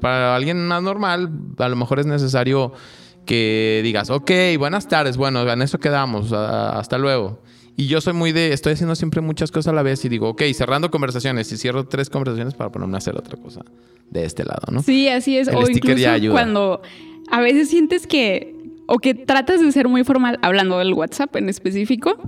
para 0.00 0.34
alguien 0.34 0.66
más 0.66 0.82
normal, 0.82 1.30
a 1.58 1.68
lo 1.68 1.76
mejor 1.76 2.00
es 2.00 2.06
necesario 2.06 2.72
que 3.24 3.80
digas, 3.84 4.10
ok, 4.10 4.30
buenas 4.58 4.88
tardes, 4.88 5.16
bueno, 5.16 5.48
en 5.48 5.62
eso 5.62 5.78
quedamos, 5.78 6.32
hasta 6.32 6.98
luego. 6.98 7.40
Y 7.76 7.86
yo 7.86 8.00
soy 8.00 8.14
muy 8.14 8.32
de, 8.32 8.52
estoy 8.52 8.72
haciendo 8.72 8.94
siempre 8.96 9.20
muchas 9.20 9.52
cosas 9.52 9.72
a 9.72 9.74
la 9.76 9.82
vez 9.82 10.04
y 10.04 10.08
digo, 10.08 10.28
ok, 10.30 10.42
cerrando 10.54 10.90
conversaciones 10.90 11.50
y 11.52 11.56
cierro 11.56 11.86
tres 11.86 12.10
conversaciones 12.10 12.54
para 12.54 12.70
ponerme 12.72 12.96
a 12.96 12.98
hacer 12.98 13.16
otra 13.16 13.36
cosa 13.40 13.62
de 14.10 14.24
este 14.24 14.44
lado, 14.44 14.62
¿no? 14.72 14.82
Sí, 14.82 15.08
así 15.08 15.38
es. 15.38 15.46
El 15.48 15.54
o 15.54 15.68
incluso 15.68 15.96
ya 15.98 16.14
ayuda. 16.14 16.32
cuando 16.32 16.82
a 17.30 17.40
veces 17.40 17.70
sientes 17.70 18.06
que, 18.08 18.54
o 18.86 18.98
que 18.98 19.14
tratas 19.14 19.60
de 19.60 19.70
ser 19.70 19.86
muy 19.88 20.02
formal, 20.02 20.38
hablando 20.42 20.78
del 20.78 20.92
WhatsApp 20.94 21.36
en 21.36 21.48
específico. 21.48 22.18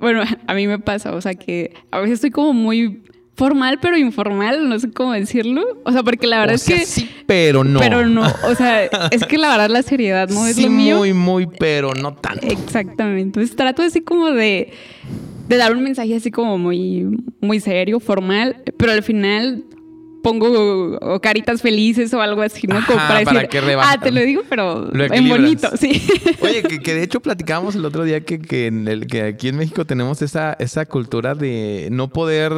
Bueno, 0.00 0.22
a 0.46 0.54
mí 0.54 0.66
me 0.66 0.78
pasa, 0.78 1.14
o 1.14 1.20
sea 1.20 1.34
que 1.34 1.72
a 1.90 2.00
veces 2.00 2.14
estoy 2.14 2.30
como 2.30 2.52
muy 2.52 3.02
formal, 3.34 3.78
pero 3.80 3.96
informal, 3.96 4.68
no 4.68 4.78
sé 4.80 4.90
cómo 4.90 5.12
decirlo. 5.12 5.62
O 5.84 5.92
sea, 5.92 6.02
porque 6.02 6.26
la 6.26 6.40
verdad 6.40 6.54
O 6.54 6.56
es 6.56 6.64
que... 6.64 6.84
sí, 6.84 7.08
pero 7.26 7.62
no. 7.62 7.78
Pero 7.78 8.04
no, 8.06 8.22
o 8.44 8.54
sea, 8.56 8.84
es 9.10 9.24
que 9.24 9.38
la 9.38 9.48
verdad 9.50 9.70
la 9.70 9.82
seriedad 9.82 10.28
no 10.28 10.46
es 10.46 10.56
sí, 10.56 10.64
lo 10.64 10.70
mío. 10.70 10.96
muy, 10.98 11.12
muy, 11.12 11.46
pero 11.46 11.94
no 11.94 12.14
tanto. 12.14 12.46
Exactamente. 12.46 13.22
Entonces 13.22 13.54
trato 13.56 13.82
así 13.82 14.00
como 14.00 14.32
de, 14.32 14.72
de 15.48 15.56
dar 15.56 15.72
un 15.72 15.82
mensaje 15.84 16.16
así 16.16 16.30
como 16.32 16.58
muy, 16.58 17.06
muy 17.40 17.60
serio, 17.60 18.00
formal, 18.00 18.56
pero 18.76 18.90
al 18.92 19.04
final 19.04 19.64
pongo 20.22 20.98
caritas 21.20 21.62
felices 21.62 22.12
o 22.14 22.20
algo 22.20 22.42
así, 22.42 22.66
¿no? 22.66 22.84
Como 22.86 22.98
Ajá, 22.98 23.08
para 23.08 23.20
decir, 23.20 23.34
para 23.34 23.48
que 23.48 23.60
rebaja. 23.60 23.92
ah, 23.92 24.00
te 24.00 24.10
lo 24.10 24.20
digo, 24.20 24.42
pero 24.48 24.88
Lo 24.92 25.04
en 25.04 25.28
bonito, 25.28 25.70
sí. 25.78 26.02
Oye, 26.40 26.62
que, 26.62 26.80
que 26.80 26.94
de 26.94 27.02
hecho 27.02 27.20
platicábamos 27.20 27.74
el 27.74 27.84
otro 27.84 28.04
día 28.04 28.20
que, 28.24 28.38
que, 28.40 28.66
en 28.66 28.88
el, 28.88 29.06
que 29.06 29.22
aquí 29.22 29.48
en 29.48 29.56
México 29.56 29.84
tenemos 29.84 30.20
esa, 30.22 30.54
esa 30.58 30.86
cultura 30.86 31.34
de 31.34 31.88
no 31.92 32.08
poder, 32.08 32.52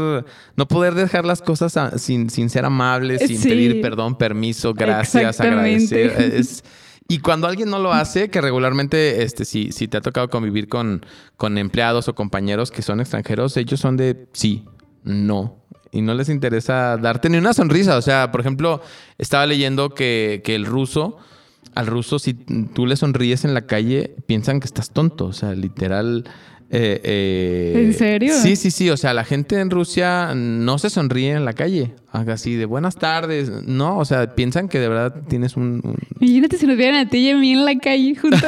no 0.56 0.68
poder 0.68 0.94
dejar 0.94 1.24
las 1.24 1.42
cosas 1.42 1.76
a- 1.76 1.98
sin, 1.98 2.30
sin 2.30 2.50
ser 2.50 2.64
amables, 2.64 3.22
sin 3.26 3.38
Sí. 3.38 3.48
pedir 3.48 3.80
perdón, 3.80 4.16
permiso, 4.16 4.74
gracias, 4.74 5.40
agradecer. 5.40 6.10
Es, 6.40 6.62
Y 7.08 7.18
cuando 7.18 7.46
alguien 7.48 7.68
no 7.70 7.78
lo 7.80 7.92
hace, 7.92 8.30
que 8.30 8.40
regularmente, 8.40 9.22
este, 9.24 9.44
si, 9.44 9.72
si 9.72 9.88
te 9.88 9.96
ha 9.96 10.00
tocado 10.00 10.28
convivir 10.30 10.68
con, 10.68 11.04
con 11.36 11.58
empleados 11.58 12.06
o 12.08 12.14
compañeros 12.14 12.70
que 12.70 12.82
son 12.82 13.00
extranjeros, 13.00 13.56
ellos 13.56 13.80
son 13.80 13.96
de 13.96 14.28
sí, 14.32 14.64
no. 15.02 15.59
Y 15.92 16.02
no 16.02 16.14
les 16.14 16.28
interesa 16.28 16.96
darte 16.96 17.28
ni 17.28 17.38
una 17.38 17.52
sonrisa. 17.52 17.96
O 17.96 18.02
sea, 18.02 18.30
por 18.30 18.40
ejemplo, 18.40 18.80
estaba 19.18 19.46
leyendo 19.46 19.90
que, 19.90 20.40
que 20.44 20.54
el 20.54 20.64
ruso, 20.66 21.16
al 21.74 21.86
ruso, 21.86 22.18
si 22.18 22.34
tú 22.34 22.86
le 22.86 22.96
sonríes 22.96 23.44
en 23.44 23.54
la 23.54 23.62
calle, 23.66 24.14
piensan 24.26 24.60
que 24.60 24.66
estás 24.66 24.90
tonto. 24.90 25.26
O 25.26 25.32
sea, 25.32 25.52
literal. 25.54 26.24
eh, 26.70 27.00
eh, 27.02 27.82
¿En 27.86 27.94
serio? 27.94 28.32
Sí, 28.40 28.54
sí, 28.54 28.70
sí. 28.70 28.88
O 28.90 28.96
sea, 28.96 29.14
la 29.14 29.24
gente 29.24 29.58
en 29.58 29.70
Rusia 29.70 30.32
no 30.36 30.78
se 30.78 30.90
sonríe 30.90 31.32
en 31.32 31.44
la 31.44 31.54
calle. 31.54 31.94
Así 32.12 32.54
de 32.54 32.66
buenas 32.66 32.94
tardes. 32.96 33.50
No, 33.66 33.98
o 33.98 34.04
sea, 34.04 34.36
piensan 34.36 34.68
que 34.68 34.78
de 34.78 34.88
verdad 34.88 35.14
tienes 35.28 35.56
un. 35.56 35.80
un- 35.82 35.96
Imagínate 36.20 36.56
si 36.56 36.66
nos 36.68 36.76
vieran 36.76 37.04
a 37.04 37.08
ti 37.08 37.18
y 37.18 37.30
a 37.30 37.36
mí 37.36 37.52
en 37.52 37.64
la 37.64 37.76
calle 37.78 38.14
juntas. 38.14 38.44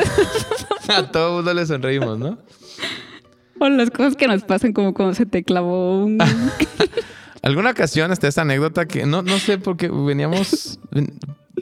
A 0.88 1.10
todo 1.10 1.36
mundo 1.36 1.54
le 1.54 1.64
sonreímos, 1.66 2.18
¿no? 2.18 2.38
o 3.60 3.68
las 3.68 3.90
cosas 3.90 4.16
que 4.16 4.26
nos 4.26 4.42
pasan 4.42 4.72
como 4.72 4.92
cuando 4.92 5.14
se 5.14 5.24
te 5.24 5.44
clavó 5.44 6.04
un... 6.04 6.18
Alguna 7.42 7.70
ocasión 7.70 8.12
está 8.12 8.28
esa 8.28 8.42
anécdota 8.42 8.86
que 8.86 9.04
no, 9.04 9.22
no 9.22 9.38
sé 9.38 9.58
por 9.58 9.76
qué 9.76 9.88
veníamos. 9.88 10.78
ven- 10.90 11.12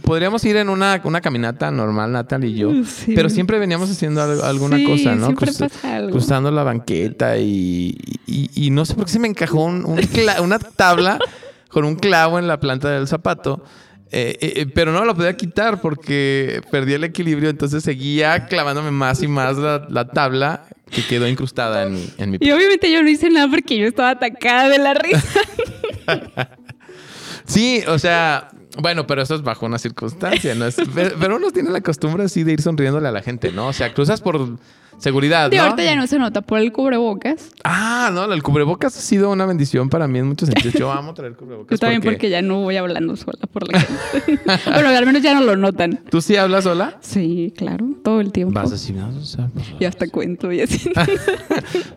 Podríamos 0.05 0.45
ir 0.45 0.57
en 0.57 0.69
una, 0.69 1.01
una 1.05 1.21
caminata 1.21 1.71
normal, 1.73 2.13
Natal 2.13 2.45
y 2.45 2.55
yo. 2.55 2.71
Sí. 2.85 3.13
Pero 3.15 3.29
siempre 3.29 3.59
veníamos 3.59 3.91
haciendo 3.91 4.23
algo- 4.23 4.45
alguna 4.45 4.77
Sí, 4.77 4.85
cosa, 4.85 5.15
¿no? 5.17 5.27
siempre 5.27 5.47
Cruz- 5.49 5.59
pasa 5.59 5.97
algo. 5.97 6.11
Cruzando 6.13 6.51
la 6.53 6.63
banqueta 6.63 7.37
y, 7.39 7.97
y- 8.27 8.51
y 8.55 8.71
no 8.71 8.85
sé 8.85 8.95
por 8.95 9.07
qué 9.07 9.11
se 9.13 9.19
me 9.19 9.27
encajó 9.29 9.65
un- 9.65 9.85
una 10.43 10.59
tabla 10.61 11.19
con 11.71 11.85
un 11.85 11.97
clavo 11.97 12.39
en 12.39 12.47
la 12.47 12.61
planta 12.61 12.89
del 12.91 13.09
zapato. 13.09 13.65
Eh, 14.13 14.37
eh, 14.41 14.53
eh, 14.57 14.67
pero 14.67 14.93
no 14.93 15.05
lo 15.05 15.15
podía 15.15 15.37
quitar 15.37 15.81
porque 15.81 16.63
perdí 16.71 16.93
el 16.95 17.05
equilibrio. 17.05 17.51
Entonces 17.51 17.83
seguía 17.83 18.47
clavándome 18.47 18.91
más 18.93 19.23
y 19.23 19.29
más 19.29 19.57
la, 19.57 19.87
la 19.91 20.09
tabla 20.09 20.65
que 20.91 21.03
quedó 21.07 21.29
incrustada 21.29 21.85
en, 21.85 22.05
en 22.19 22.31
mi 22.33 22.39
Y 22.41 22.51
obviamente 22.53 22.91
yo 22.91 23.03
no 23.03 23.09
hice 23.09 23.31
nada 23.31 23.49
porque 23.49 23.79
yo 23.79 23.87
estaba 23.87 24.11
atacada 24.11 24.69
de 24.69 24.79
la 24.79 24.95
risa. 24.95 25.41
Sí, 27.47 27.83
o 27.89 27.99
sea, 27.99 28.49
bueno, 28.79 29.07
pero 29.07 29.23
eso 29.23 29.35
es 29.35 29.43
bajo 29.43 29.67
una 29.67 29.79
circunstancia, 29.79 30.55
¿no? 30.55 30.67
Es- 30.67 30.77
pero, 30.95 31.17
pero 31.19 31.37
uno 31.37 31.51
tiene 31.51 31.71
la 31.71 31.81
costumbre 31.81 32.25
así 32.25 32.45
de 32.45 32.53
ir 32.53 32.63
sonriéndole 32.63 33.09
a 33.09 33.13
la 33.13 33.23
gente, 33.23 33.51
¿no? 33.51 33.69
O 33.69 33.73
sea, 33.73 33.93
cruzas 33.93 34.21
por 34.21 34.57
seguridad, 35.01 35.51
De 35.51 35.57
¿no? 35.57 35.65
ahorita 35.65 35.83
ya 35.83 35.97
no 35.97 36.07
se 36.07 36.19
nota 36.19 36.43
por 36.43 36.61
el 36.61 36.73
cubrebocas. 36.73 37.51
Ah, 37.65 38.11
no, 38.13 38.33
el 38.33 38.43
cubrebocas 38.43 38.97
ha 38.97 39.01
sido 39.01 39.31
una 39.31 39.47
bendición 39.47 39.89
para 39.89 40.07
mí 40.07 40.19
en 40.21 40.29
muchos 40.29 40.49
sentidos. 40.49 40.75
Yo 40.75 40.93
amo 40.93 41.15
traer 41.15 41.35
cubrebocas. 41.35 41.71
Yo 41.71 41.79
también 41.79 42.03
porque... 42.03 42.31
ya 42.31 42.43
no 42.43 42.61
voy 42.61 42.77
hablando 42.77 43.17
sola 43.17 43.41
por 43.53 43.73
la 43.73 43.81
gente. 43.81 44.41
bueno, 44.71 44.89
al 44.91 45.07
menos 45.07 45.23
ya 45.23 45.35
no 45.35 45.41
lo 45.41 45.57
notan. 45.57 46.01
¿Tú 46.11 46.21
sí 46.21 46.37
hablas 46.37 46.65
sola? 46.65 46.99
Sí, 47.01 47.53
claro, 47.57 47.87
todo 48.05 48.21
el 48.21 48.31
tiempo. 48.33 48.55
Vas 48.55 48.73
así, 48.73 48.93
¿no? 48.93 49.11
Y 49.79 49.85
hasta 49.85 50.09
cuento 50.09 50.53
y 50.53 50.61
así. 50.61 50.91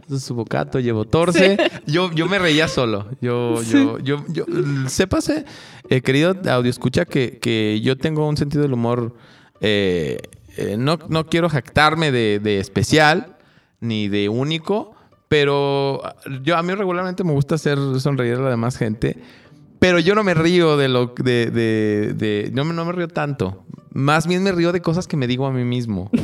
su 0.19 0.35
bocato, 0.35 0.79
llevo 0.79 1.05
torce. 1.05 1.57
Yo, 1.85 2.11
yo 2.13 2.27
me 2.27 2.39
reía 2.39 2.67
solo. 2.67 3.07
Yo, 3.21 3.61
yo, 3.63 3.99
yo, 3.99 4.23
yo, 4.29 4.45
sépase, 4.87 5.45
eh, 5.89 6.01
querido 6.01 6.35
audio 6.49 6.69
escucha, 6.69 7.05
que, 7.05 7.39
que 7.39 7.81
yo 7.81 7.97
tengo 7.97 8.27
un 8.27 8.37
sentido 8.37 8.63
del 8.63 8.73
humor. 8.73 9.15
eh, 9.61 10.19
eh, 10.57 10.75
no, 10.77 10.97
no 11.09 11.25
quiero 11.27 11.49
jactarme 11.49 12.11
de, 12.11 12.39
de 12.39 12.59
especial 12.59 13.37
ni 13.79 14.07
de 14.07 14.29
único, 14.29 14.95
pero 15.27 16.01
yo 16.43 16.55
a 16.57 16.63
mí 16.63 16.73
regularmente 16.73 17.23
me 17.23 17.33
gusta 17.33 17.55
hacer 17.55 17.77
sonreír 17.99 18.35
a 18.35 18.41
la 18.41 18.49
demás 18.51 18.77
gente. 18.77 19.17
Pero 19.79 19.99
yo 19.99 20.15
no 20.15 20.23
me 20.23 20.33
río 20.33 20.77
de 20.77 20.87
lo 20.87 21.07
de, 21.07 21.47
de, 21.51 22.13
de- 22.15 22.51
no, 22.53 22.63
me, 22.63 22.73
no 22.73 22.85
me 22.85 22.93
río 22.93 23.09
tanto. 23.09 23.65
Más 23.91 24.27
bien 24.27 24.41
me 24.43 24.51
río 24.53 24.71
de 24.71 24.81
cosas 24.81 25.07
que 25.07 25.17
me 25.17 25.27
digo 25.27 25.45
a 25.45 25.51
mí 25.51 25.65
mismo. 25.65 26.09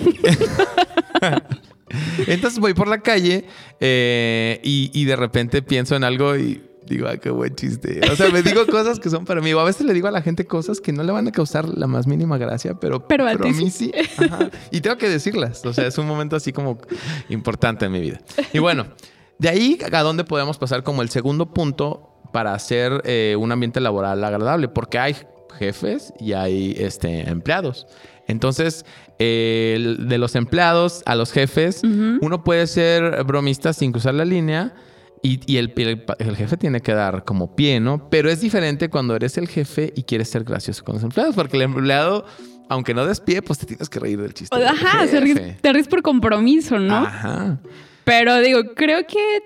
Entonces 2.27 2.59
voy 2.59 2.74
por 2.74 2.88
la 2.88 3.00
calle 3.00 3.45
eh, 3.79 4.59
y, 4.63 4.91
y 4.93 5.05
de 5.05 5.15
repente 5.15 5.62
pienso 5.62 5.95
en 5.95 6.03
algo 6.03 6.36
y 6.38 6.62
digo, 6.89 7.08
ay, 7.08 7.19
qué 7.19 7.29
buen 7.29 7.55
chiste. 7.55 8.01
O 8.12 8.15
sea, 8.15 8.29
me 8.29 8.41
digo 8.41 8.65
cosas 8.67 9.00
que 9.00 9.10
son 9.10 9.25
para 9.25 9.41
mí. 9.41 9.53
O 9.53 9.60
a 9.60 9.63
veces 9.63 9.86
le 9.86 9.93
digo 9.93 10.08
a 10.08 10.12
la 10.12 10.22
gente 10.22 10.46
cosas 10.46 10.81
que 10.81 10.91
no 10.91 11.03
le 11.03 11.12
van 11.12 11.27
a 11.27 11.31
causar 11.31 11.67
la 11.69 11.88
más 11.88 12.08
mínima 12.08 12.38
gracia, 12.38 12.74
pero, 12.79 13.08
Pero 13.08 13.27
a 13.27 13.34
mí 13.36 13.69
sí. 13.69 13.91
Ajá. 14.17 14.50
Y 14.72 14.81
tengo 14.81 14.98
que 14.98 15.10
decirlas. 15.10 15.65
O 15.65 15.74
sea, 15.74 15.88
es 15.88 15.98
un 15.98 16.08
momento 16.08 16.36
así 16.36 16.51
como 16.51 16.79
importante 17.29 17.86
en 17.86 17.91
mi 17.91 18.01
vida. 18.01 18.19
Y 18.53 18.60
bueno, 18.60 18.88
de 19.38 19.50
ahí 19.50 19.79
a 19.91 20.03
dónde 20.03 20.24
podemos 20.24 20.58
pasar 20.58 20.84
como 20.84 21.01
el 21.01 21.10
segundo 21.10 21.53
punto 21.53 22.10
para 22.34 22.53
hacer 22.53 23.01
eh, 23.05 23.36
un 23.39 23.51
ambiente 23.51 23.79
laboral 23.79 24.24
agradable, 24.24 24.67
porque 24.67 25.00
hay 25.00 25.15
jefes 25.58 26.13
y 26.19 26.34
hay 26.34 26.75
este, 26.77 27.29
empleados. 27.29 27.88
Entonces, 28.27 28.86
eh, 29.17 29.96
de 30.00 30.17
los 30.17 30.36
empleados 30.36 31.01
a 31.05 31.15
los 31.15 31.31
jefes, 31.31 31.81
uno 31.84 32.43
puede 32.43 32.67
ser 32.67 33.24
bromista 33.24 33.74
sin 33.74 33.91
cruzar 33.91 34.13
la 34.13 34.25
línea 34.25 34.74
y, 35.21 35.39
y 35.51 35.57
el, 35.57 35.73
el- 35.75 36.03
el 36.19 36.35
jefe 36.35 36.57
tiene 36.57 36.81
que 36.81 36.93
dar 36.93 37.23
como 37.25 37.55
pie, 37.55 37.79
¿no? 37.79 38.09
Pero 38.09 38.29
es 38.29 38.41
diferente 38.41 38.89
cuando 38.89 39.15
eres 39.15 39.38
el 39.38 39.47
jefe 39.47 39.91
y 39.95 40.03
quieres 40.03 40.29
ser 40.29 40.43
gracioso 40.43 40.83
con 40.83 40.95
los 40.95 41.03
empleados, 41.03 41.35
porque 41.35 41.57
el 41.57 41.63
empleado, 41.63 42.25
aunque 42.69 42.93
no 42.93 43.05
des 43.05 43.19
pie, 43.19 43.41
pues 43.41 43.59
te 43.59 43.65
tienes 43.65 43.89
que 43.89 43.99
reír 43.99 44.21
del 44.21 44.33
chiste. 44.33 44.55
Ajá, 44.55 45.05
te 45.61 45.73
ríes 45.73 45.88
por 45.88 46.01
compromiso, 46.01 46.79
¿no? 46.79 46.95
Ajá. 46.97 47.59
Pero 48.05 48.39
digo, 48.39 48.61
creo 48.75 49.05
que, 49.05 49.41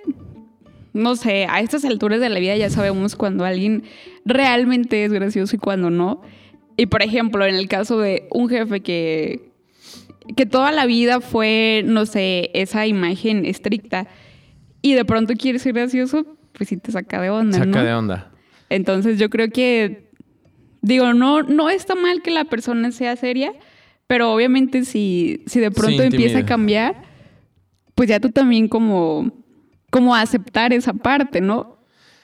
no 0.93 1.15
sé, 1.15 1.47
a 1.49 1.59
estas 1.61 1.83
alturas 1.85 2.19
de 2.19 2.29
la 2.29 2.39
vida 2.39 2.55
ya 2.55 2.69
sabemos 2.69 3.15
cuando 3.15 3.43
alguien 3.45 3.83
realmente 4.25 5.03
es 5.05 5.11
gracioso 5.11 5.55
y 5.55 5.59
cuando 5.59 5.89
no. 5.89 6.21
Y 6.77 6.85
por 6.85 7.01
ejemplo, 7.03 7.45
en 7.45 7.55
el 7.55 7.67
caso 7.67 7.99
de 7.99 8.27
un 8.31 8.47
jefe 8.49 8.81
que, 8.81 9.51
que 10.35 10.45
toda 10.45 10.71
la 10.71 10.85
vida 10.85 11.19
fue, 11.19 11.83
no 11.85 12.05
sé, 12.05 12.51
esa 12.53 12.87
imagen 12.87 13.45
estricta 13.45 14.07
y 14.83 14.93
de 14.93 15.05
pronto 15.05 15.33
quiere 15.33 15.57
ser 15.57 15.73
gracioso, 15.73 16.37
pues 16.51 16.69
sí 16.69 16.77
te 16.77 16.91
saca 16.91 17.19
de 17.19 17.31
onda, 17.31 17.57
Saca 17.57 17.65
¿no? 17.79 17.83
de 17.83 17.93
onda. 17.93 18.31
Entonces 18.69 19.17
yo 19.17 19.29
creo 19.31 19.49
que, 19.49 20.11
digo, 20.81 21.13
no, 21.13 21.41
no 21.41 21.69
está 21.71 21.95
mal 21.95 22.21
que 22.21 22.29
la 22.29 22.45
persona 22.45 22.91
sea 22.91 23.15
seria, 23.15 23.53
pero 24.05 24.31
obviamente 24.31 24.83
si, 24.85 25.41
si 25.47 25.59
de 25.59 25.71
pronto 25.71 26.03
empieza 26.03 26.39
a 26.39 26.45
cambiar, 26.45 27.01
pues 27.95 28.09
ya 28.09 28.19
tú 28.19 28.29
también 28.29 28.67
como, 28.67 29.31
como 29.89 30.13
aceptar 30.15 30.73
esa 30.73 30.93
parte, 30.93 31.39
¿no? 31.39 31.79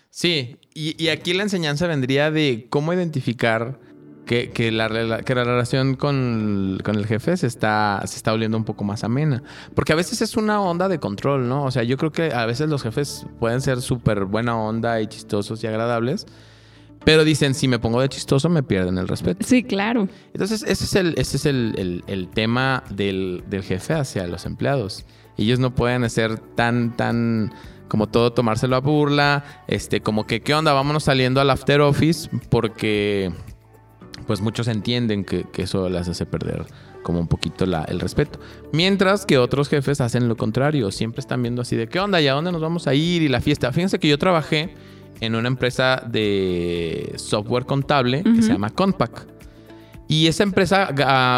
Sí, 0.10 0.58
y, 0.74 1.01
y 1.01 1.10
aquí 1.10 1.34
la 1.34 1.44
enseñanza 1.44 1.88
vendría 1.88 2.30
de 2.30 2.68
cómo 2.70 2.94
identificar 2.94 3.80
que, 4.30 4.52
que 4.52 4.72
la, 4.72 5.24
que 5.24 5.34
la 5.34 5.44
relación 5.44 5.96
con, 5.96 6.78
con 6.84 6.94
el 6.96 7.08
jefe 7.08 7.36
se 7.36 7.48
está, 7.48 8.00
se 8.06 8.16
está 8.18 8.30
volviendo 8.30 8.58
un 8.58 8.64
poco 8.64 8.84
más 8.84 9.04
amena. 9.04 9.42
Porque 9.74 9.92
a 9.92 9.96
veces 9.96 10.22
es 10.22 10.38
una 10.38 10.62
onda 10.62 10.88
de 10.88 11.00
control, 11.00 11.50
¿no? 11.50 11.64
O 11.64 11.72
sea, 11.72 11.82
yo 11.82 11.98
creo 11.98 12.12
que 12.12 12.32
a 12.32 12.46
veces 12.46 12.70
los 12.70 12.84
jefes 12.84 13.26
pueden 13.40 13.60
ser 13.60 13.82
súper 13.82 14.26
buena 14.26 14.56
onda 14.56 15.02
y 15.02 15.08
chistosos 15.08 15.64
y 15.64 15.68
agradables, 15.68 16.28
pero 17.04 17.24
dicen, 17.24 17.56
si 17.56 17.68
me 17.68 17.80
pongo 17.80 18.02
de 18.02 18.10
chistoso 18.10 18.50
me 18.50 18.62
pierden 18.62 19.00
el 19.00 19.08
respeto. 19.08 19.44
Sí, 19.44 19.64
claro. 19.64 20.08
Entonces, 20.32 20.62
ese 20.62 20.84
es 20.84 20.96
el, 20.96 21.16
ese 21.18 21.38
es 21.38 21.46
el, 21.48 21.74
el- 21.80 22.04
el 22.06 22.28
tema 22.30 22.84
del, 22.92 23.44
del 23.50 23.64
jefe 23.64 23.96
hacia 23.96 24.28
los 24.28 24.46
empleados. 24.46 25.08
Ellos 25.40 25.58
no 25.58 25.74
pueden 25.74 26.08
ser 26.12 26.38
tan, 26.38 26.96
tan, 26.96 27.52
como 27.88 28.06
todo, 28.06 28.32
tomárselo 28.34 28.76
a 28.76 28.80
burla, 28.80 29.44
este, 29.68 30.02
como 30.02 30.28
que, 30.28 30.42
¿qué 30.42 30.54
onda? 30.54 30.72
Vámonos 30.74 31.06
saliendo 31.06 31.42
al 31.42 31.50
after 31.50 31.82
office 31.82 32.30
porque, 32.50 33.32
pues, 34.30 34.42
muchos 34.42 34.68
entienden 34.68 35.26
que, 35.26 35.44
que 35.52 35.64
eso 35.64 35.90
les 35.90 36.08
hace 36.08 36.28
perder 36.28 36.64
como 37.02 37.20
un 37.20 37.28
poquito 37.28 37.66
la- 37.66 37.84
el 37.86 38.00
respeto. 38.00 38.40
Mientras 38.72 39.26
que 39.26 39.40
otros 39.40 39.70
jefes 39.70 40.02
hacen 40.02 40.28
lo 40.30 40.38
contrario, 40.38 40.92
siempre 40.92 41.20
están 41.20 41.42
viendo 41.42 41.64
así 41.64 41.76
de, 41.76 41.88
¿qué 41.88 42.00
onda? 42.00 42.22
¿Y 42.22 42.28
a 42.28 42.34
dónde 42.34 42.52
nos 42.52 42.62
vamos 42.62 42.86
a 42.86 42.94
ir? 42.94 43.24
Y 43.24 43.28
la 43.28 43.42
fiesta. 43.42 43.72
Fíjense 43.72 43.98
que 43.98 44.08
yo 44.08 44.20
trabajé 44.20 44.76
en 45.20 45.34
una 45.34 45.48
empresa 45.48 46.04
de 46.08 47.14
software 47.16 47.66
contable 47.66 48.22
que 48.22 48.44
se 48.44 48.52
llama 48.54 48.70
Compact. 48.70 49.28
Y 50.08 50.28
esa 50.28 50.44
empresa, 50.44 50.90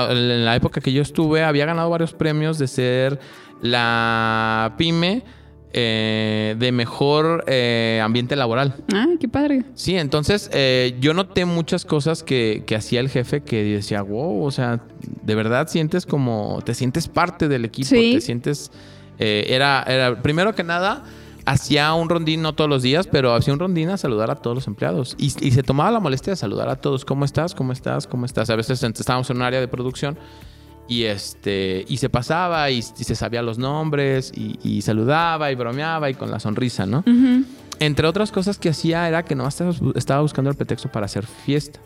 en 0.09 0.43
la 0.43 0.55
época 0.57 0.81
que 0.81 0.91
yo 0.91 1.01
estuve, 1.01 1.43
había 1.45 1.65
ganado 1.65 1.89
varios 1.89 2.13
premios 2.13 2.57
de 2.59 2.67
ser 2.67 3.19
la 3.61 4.73
pyme 4.77 5.23
eh, 5.73 6.55
de 6.59 6.71
mejor 6.71 7.43
eh, 7.47 8.01
ambiente 8.03 8.35
laboral. 8.35 8.75
Ah, 8.93 9.05
qué 9.19 9.27
padre. 9.27 9.63
Sí, 9.73 9.95
entonces 9.97 10.49
eh, 10.53 10.95
yo 10.99 11.13
noté 11.13 11.45
muchas 11.45 11.85
cosas 11.85 12.23
que, 12.23 12.63
que 12.65 12.75
hacía 12.75 12.99
el 12.99 13.09
jefe 13.09 13.41
que 13.41 13.63
decía, 13.63 14.01
wow, 14.01 14.43
o 14.43 14.51
sea, 14.51 14.81
de 15.23 15.35
verdad 15.35 15.67
sientes 15.67 16.05
como, 16.05 16.61
te 16.65 16.73
sientes 16.73 17.07
parte 17.07 17.47
del 17.47 17.65
equipo, 17.65 17.89
Sí. 17.89 18.13
te 18.15 18.21
sientes, 18.21 18.71
eh, 19.19 19.45
era, 19.49 19.83
era, 19.83 20.21
primero 20.21 20.53
que 20.55 20.63
nada, 20.63 21.03
hacía 21.45 21.93
un 21.93 22.09
rondín, 22.09 22.41
no 22.41 22.53
todos 22.53 22.69
los 22.69 22.83
días, 22.83 23.07
pero 23.07 23.33
hacía 23.33 23.53
un 23.53 23.59
rondín 23.59 23.89
a 23.89 23.97
saludar 23.97 24.29
a 24.29 24.35
todos 24.35 24.55
los 24.55 24.67
empleados. 24.67 25.15
Y, 25.17 25.27
y 25.45 25.51
se 25.51 25.63
tomaba 25.63 25.89
la 25.91 25.99
molestia 25.99 26.31
de 26.31 26.37
saludar 26.37 26.69
a 26.69 26.75
todos, 26.75 27.05
¿cómo 27.05 27.25
estás? 27.25 27.55
¿Cómo 27.55 27.73
estás? 27.73 28.07
¿Cómo 28.07 28.25
estás? 28.25 28.49
A 28.49 28.55
veces 28.55 28.83
estábamos 28.83 29.29
en 29.29 29.37
un 29.37 29.43
área 29.43 29.59
de 29.59 29.67
producción 29.67 30.17
y 30.87 31.03
este 31.03 31.85
y 31.87 31.97
se 31.97 32.09
pasaba 32.09 32.69
y, 32.69 32.79
y 32.79 32.81
se 33.03 33.15
sabía 33.15 33.41
los 33.41 33.57
nombres 33.57 34.31
y, 34.35 34.59
y 34.63 34.81
saludaba 34.81 35.51
y 35.51 35.55
bromeaba 35.55 36.09
y 36.09 36.13
con 36.15 36.29
la 36.31 36.39
sonrisa, 36.39 36.85
¿no? 36.85 37.03
Entre 37.79 38.05
otras 38.07 38.31
cosas 38.31 38.57
que 38.59 38.69
hacía 38.69 39.07
era 39.07 39.23
que 39.23 39.33
no 39.35 39.47
estaba, 39.47 40.21
buscando 40.21 40.49
el 40.51 40.55
pretexto 40.55 40.89
para 40.91 41.05
hacer 41.05 41.25
fiesta. 41.25 41.79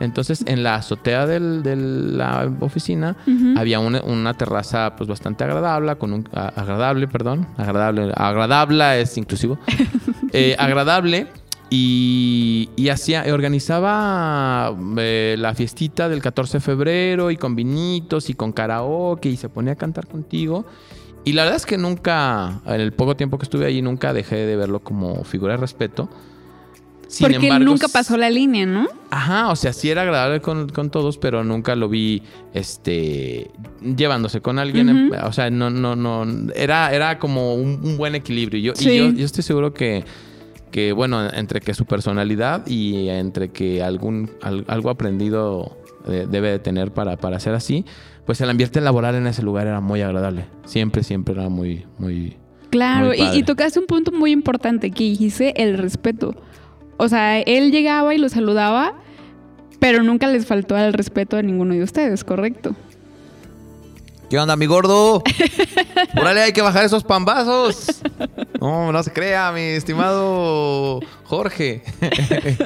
Entonces, 0.00 0.44
en 0.46 0.62
la 0.62 0.76
azotea 0.76 1.26
del- 1.26 1.62
de 1.64 1.74
la 1.76 2.48
oficina 2.60 3.16
había 3.56 3.80
una, 3.80 4.00
una 4.02 4.32
terraza 4.34 4.94
pues 4.96 5.08
bastante 5.08 5.42
agradable, 5.44 5.96
con 5.96 6.12
un 6.12 6.28
a- 6.32 6.48
agradable, 6.48 7.08
perdón, 7.08 7.46
agradable, 7.56 8.12
agradable 8.16 9.00
es 9.00 9.16
inclusivo, 9.18 9.58
Eh, 10.32 10.54
agradable 10.58 11.26
y, 11.70 12.70
y 12.76 12.88
hacía, 12.88 13.24
organizaba 13.32 14.74
eh, 14.96 15.36
la 15.38 15.54
fiestita 15.54 16.08
del 16.08 16.22
14 16.22 16.58
de 16.58 16.60
febrero 16.60 17.30
y 17.30 17.36
con 17.36 17.54
vinitos 17.54 18.30
y 18.30 18.34
con 18.34 18.52
karaoke 18.52 19.28
y 19.28 19.36
se 19.36 19.48
ponía 19.48 19.74
a 19.74 19.76
cantar 19.76 20.06
contigo. 20.06 20.64
Y 21.24 21.32
la 21.32 21.42
verdad 21.42 21.56
es 21.56 21.66
que 21.66 21.76
nunca, 21.76 22.62
en 22.64 22.80
el 22.80 22.92
poco 22.92 23.16
tiempo 23.16 23.36
que 23.38 23.42
estuve 23.42 23.66
allí, 23.66 23.82
nunca 23.82 24.14
dejé 24.14 24.36
de 24.36 24.56
verlo 24.56 24.80
como 24.80 25.24
figura 25.24 25.54
de 25.54 25.58
respeto. 25.58 26.08
Sin 27.06 27.26
Porque 27.26 27.46
embargo, 27.46 27.64
nunca 27.66 27.88
pasó 27.88 28.16
la 28.16 28.30
línea, 28.30 28.66
¿no? 28.66 28.86
Ajá, 29.10 29.48
o 29.48 29.56
sea, 29.56 29.72
sí 29.72 29.90
era 29.90 30.02
agradable 30.02 30.40
con, 30.40 30.68
con 30.68 30.90
todos, 30.90 31.16
pero 31.16 31.42
nunca 31.42 31.74
lo 31.74 31.88
vi 31.88 32.22
este 32.52 33.50
llevándose 33.82 34.40
con 34.40 34.58
alguien. 34.58 35.10
O 35.24 35.32
sea, 35.32 35.50
no, 35.50 35.70
no, 35.70 35.96
no. 35.96 36.26
Era, 36.54 36.94
era 36.94 37.18
como 37.18 37.54
un, 37.54 37.80
un 37.82 37.96
buen 37.96 38.14
equilibrio. 38.14 38.60
Yo, 38.60 38.74
Sí. 38.74 38.90
Y 38.90 38.98
yo, 38.98 39.10
yo 39.10 39.24
estoy 39.24 39.42
seguro 39.42 39.72
que, 39.72 40.04
que, 40.70 40.92
bueno, 40.92 41.28
entre 41.32 41.60
que 41.60 41.74
su 41.74 41.84
personalidad 41.86 42.66
y 42.66 43.08
entre 43.08 43.50
que 43.50 43.82
algún 43.82 44.30
al- 44.42 44.64
algo 44.68 44.90
aprendido 44.90 45.76
eh, 46.08 46.26
debe 46.30 46.50
de 46.50 46.58
tener 46.58 46.92
para, 46.92 47.16
para 47.16 47.38
ser 47.40 47.54
así, 47.54 47.84
pues 48.26 48.40
el 48.40 48.50
ambiente 48.50 48.80
laboral 48.80 49.14
en 49.14 49.26
ese 49.26 49.42
lugar 49.42 49.66
era 49.66 49.80
muy 49.80 50.00
agradable. 50.02 50.46
Siempre, 50.64 51.02
siempre 51.02 51.34
era 51.34 51.48
muy, 51.48 51.86
muy. 51.98 52.36
Claro, 52.70 53.08
Muy 53.08 53.20
y, 53.20 53.38
y 53.38 53.42
tocaste 53.42 53.78
un 53.80 53.86
punto 53.86 54.12
muy 54.12 54.30
importante 54.30 54.90
que 54.90 55.04
dijiste 55.04 55.62
el 55.62 55.78
respeto. 55.78 56.34
O 56.98 57.08
sea, 57.08 57.40
él 57.40 57.70
llegaba 57.72 58.14
y 58.14 58.18
lo 58.18 58.28
saludaba, 58.28 58.94
pero 59.80 60.02
nunca 60.02 60.26
les 60.26 60.46
faltó 60.46 60.76
el 60.76 60.92
respeto 60.92 61.36
a 61.36 61.42
ninguno 61.42 61.72
de 61.74 61.82
ustedes, 61.82 62.24
¿correcto? 62.24 62.74
¿Qué 64.30 64.38
onda, 64.38 64.56
mi 64.56 64.66
gordo? 64.66 65.22
Órale, 66.20 66.42
hay 66.42 66.52
que 66.52 66.60
bajar 66.60 66.84
esos 66.84 67.02
pambazos. 67.02 68.02
No, 68.60 68.92
no 68.92 69.02
se 69.02 69.10
crea, 69.12 69.50
mi 69.52 69.60
estimado 69.60 71.00
Jorge. 71.24 71.82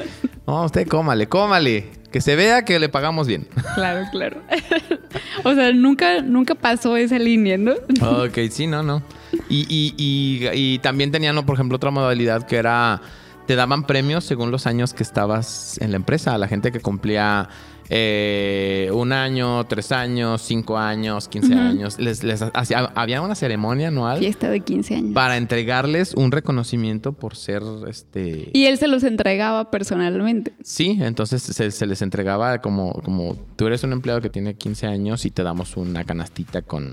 No, 0.45 0.65
usted 0.65 0.89
cómale, 0.89 1.29
cómale. 1.29 1.89
Que 2.11 2.21
se 2.21 2.35
vea 2.35 2.65
que 2.65 2.81
le 2.81 2.89
pagamos 2.89 3.29
bien. 3.29 3.47
Claro, 3.77 4.05
claro. 4.11 4.43
o 5.45 5.55
sea, 5.55 5.73
nunca, 5.73 6.21
nunca 6.21 6.57
pasó 6.57 6.97
esa 6.97 7.17
línea, 7.17 7.57
¿no? 7.57 7.73
Ok, 8.03 8.37
sí, 8.51 8.67
no, 8.67 8.83
no. 8.83 9.03
Y, 9.49 9.61
y- 9.71 9.95
y- 9.97 10.49
y 10.53 10.79
también 10.81 11.13
tenían, 11.13 11.37
por 11.47 11.55
ejemplo, 11.55 11.77
otra 11.77 11.93
modalidad 11.93 12.45
que 12.45 12.57
era, 12.57 13.01
te 13.47 13.55
daban 13.55 13.87
premios 13.87 14.25
según 14.25 14.51
los 14.51 14.67
años 14.67 14.93
que 14.95 15.05
estabas 15.05 15.79
en 15.81 15.93
la 15.93 15.97
empresa. 15.97 16.37
La 16.39 16.49
gente 16.49 16.73
que 16.73 16.81
cumplía 16.81 17.49
eh, 17.95 18.91
un 18.95 19.13
año, 19.13 19.67
tres 19.67 19.93
años, 19.93 20.41
cinco 20.41 20.79
años, 20.79 21.29
quince 21.29 21.53
años, 21.55 21.99
les, 21.99 22.25
les 22.25 22.41
hacía, 22.41 22.91
había 22.95 23.21
una 23.21 23.35
ceremonia 23.35 23.89
anual 23.89 24.19
Fiesta 24.19 24.49
de 24.49 24.61
15 24.61 24.95
años. 24.95 25.13
para 25.13 25.37
entregarles 25.37 26.15
un 26.15 26.33
reconocimiento 26.33 27.13
por 27.13 27.37
ser, 27.37 27.63
este... 27.87 28.49
Y 28.55 28.65
él 28.65 28.79
se 28.79 28.89
los 28.89 29.03
entregaba 29.03 29.71
personalmente. 29.71 30.55
Sí, 30.63 30.97
entonces 31.03 31.43
se, 31.43 31.71
se 31.71 31.87
les 31.87 32.01
entregaba 32.01 32.63
como, 32.63 32.95
como 33.03 33.37
tú 33.57 33.67
eres 33.67 33.85
un 33.85 33.93
empleado 33.93 34.23
que 34.23 34.31
tiene 34.31 34.55
15 34.55 34.87
años 34.87 35.27
y 35.27 35.31
te 35.31 35.43
damos 35.43 35.77
una 35.77 36.05
canastita 36.05 36.63
con, 36.63 36.93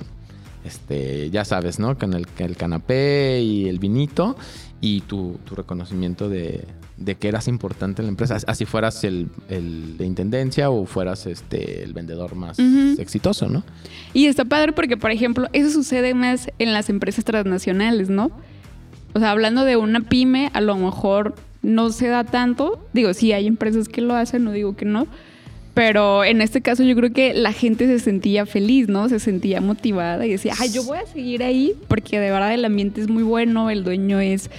este, 0.65 1.29
ya 1.29 1.45
sabes, 1.45 1.79
¿no? 1.79 1.97
Con 1.97 2.13
el, 2.13 2.27
el 2.39 2.57
canapé 2.57 3.39
y 3.41 3.69
el 3.69 3.79
vinito 3.79 4.35
y 4.81 4.99
tu, 4.99 5.39
tu 5.45 5.55
reconocimiento 5.55 6.27
de, 6.27 6.65
de 6.99 7.15
que 7.15 7.29
eras 7.29 7.47
importante 7.47 8.01
en 8.01 8.07
la 8.07 8.09
empresa. 8.09 8.37
Así 8.47 8.65
fueras 8.65 9.03
el, 9.03 9.29
el 9.49 9.97
de 9.97 10.05
intendencia 10.05 10.69
o 10.69 10.85
fueras 10.85 11.25
este, 11.25 11.83
el 11.83 11.93
vendedor 11.93 12.35
más 12.35 12.59
exitoso, 12.99 13.47
¿no? 13.47 13.63
Y 14.13 14.25
está 14.25 14.45
padre 14.45 14.73
porque, 14.73 14.97
por 14.97 15.11
ejemplo, 15.11 15.47
eso 15.53 15.69
sucede 15.71 16.13
más 16.13 16.49
en 16.59 16.73
las 16.73 16.89
empresas 16.89 17.23
transnacionales, 17.23 18.09
¿no? 18.09 18.31
O 19.13 19.19
sea, 19.19 19.31
hablando 19.31 19.65
de 19.65 19.77
una 19.77 20.01
pyme, 20.01 20.51
a 20.53 20.61
lo 20.61 20.75
mejor 20.75 21.35
no 21.61 21.89
se 21.89 22.07
da 22.07 22.23
tanto. 22.23 22.85
Digo, 22.93 23.13
sí 23.13 23.31
hay 23.31 23.47
empresas 23.47 23.87
que 23.87 24.01
lo 24.01 24.15
hacen, 24.15 24.43
no 24.43 24.51
digo 24.51 24.75
que 24.75 24.85
no. 24.85 25.07
Pero 25.73 26.25
en 26.25 26.41
este 26.41 26.61
caso 26.61 26.83
yo 26.83 26.95
creo 26.95 27.13
que 27.13 27.33
la 27.33 27.53
gente 27.53 27.87
se 27.87 27.99
sentía 27.99 28.45
feliz, 28.45 28.89
¿no? 28.89 29.07
Se 29.07 29.19
sentía 29.19 29.61
motivada 29.61 30.25
y 30.25 30.31
decía, 30.31 30.53
ay, 30.59 30.71
yo 30.71 30.83
voy 30.83 30.97
a 30.97 31.05
seguir 31.05 31.43
ahí 31.43 31.73
porque 31.87 32.19
de 32.19 32.31
verdad 32.31 32.53
el 32.53 32.65
ambiente 32.65 32.99
es 32.99 33.07
muy 33.07 33.23
bueno, 33.23 33.69
el 33.69 33.85
dueño 33.85 34.19
es 34.19 34.49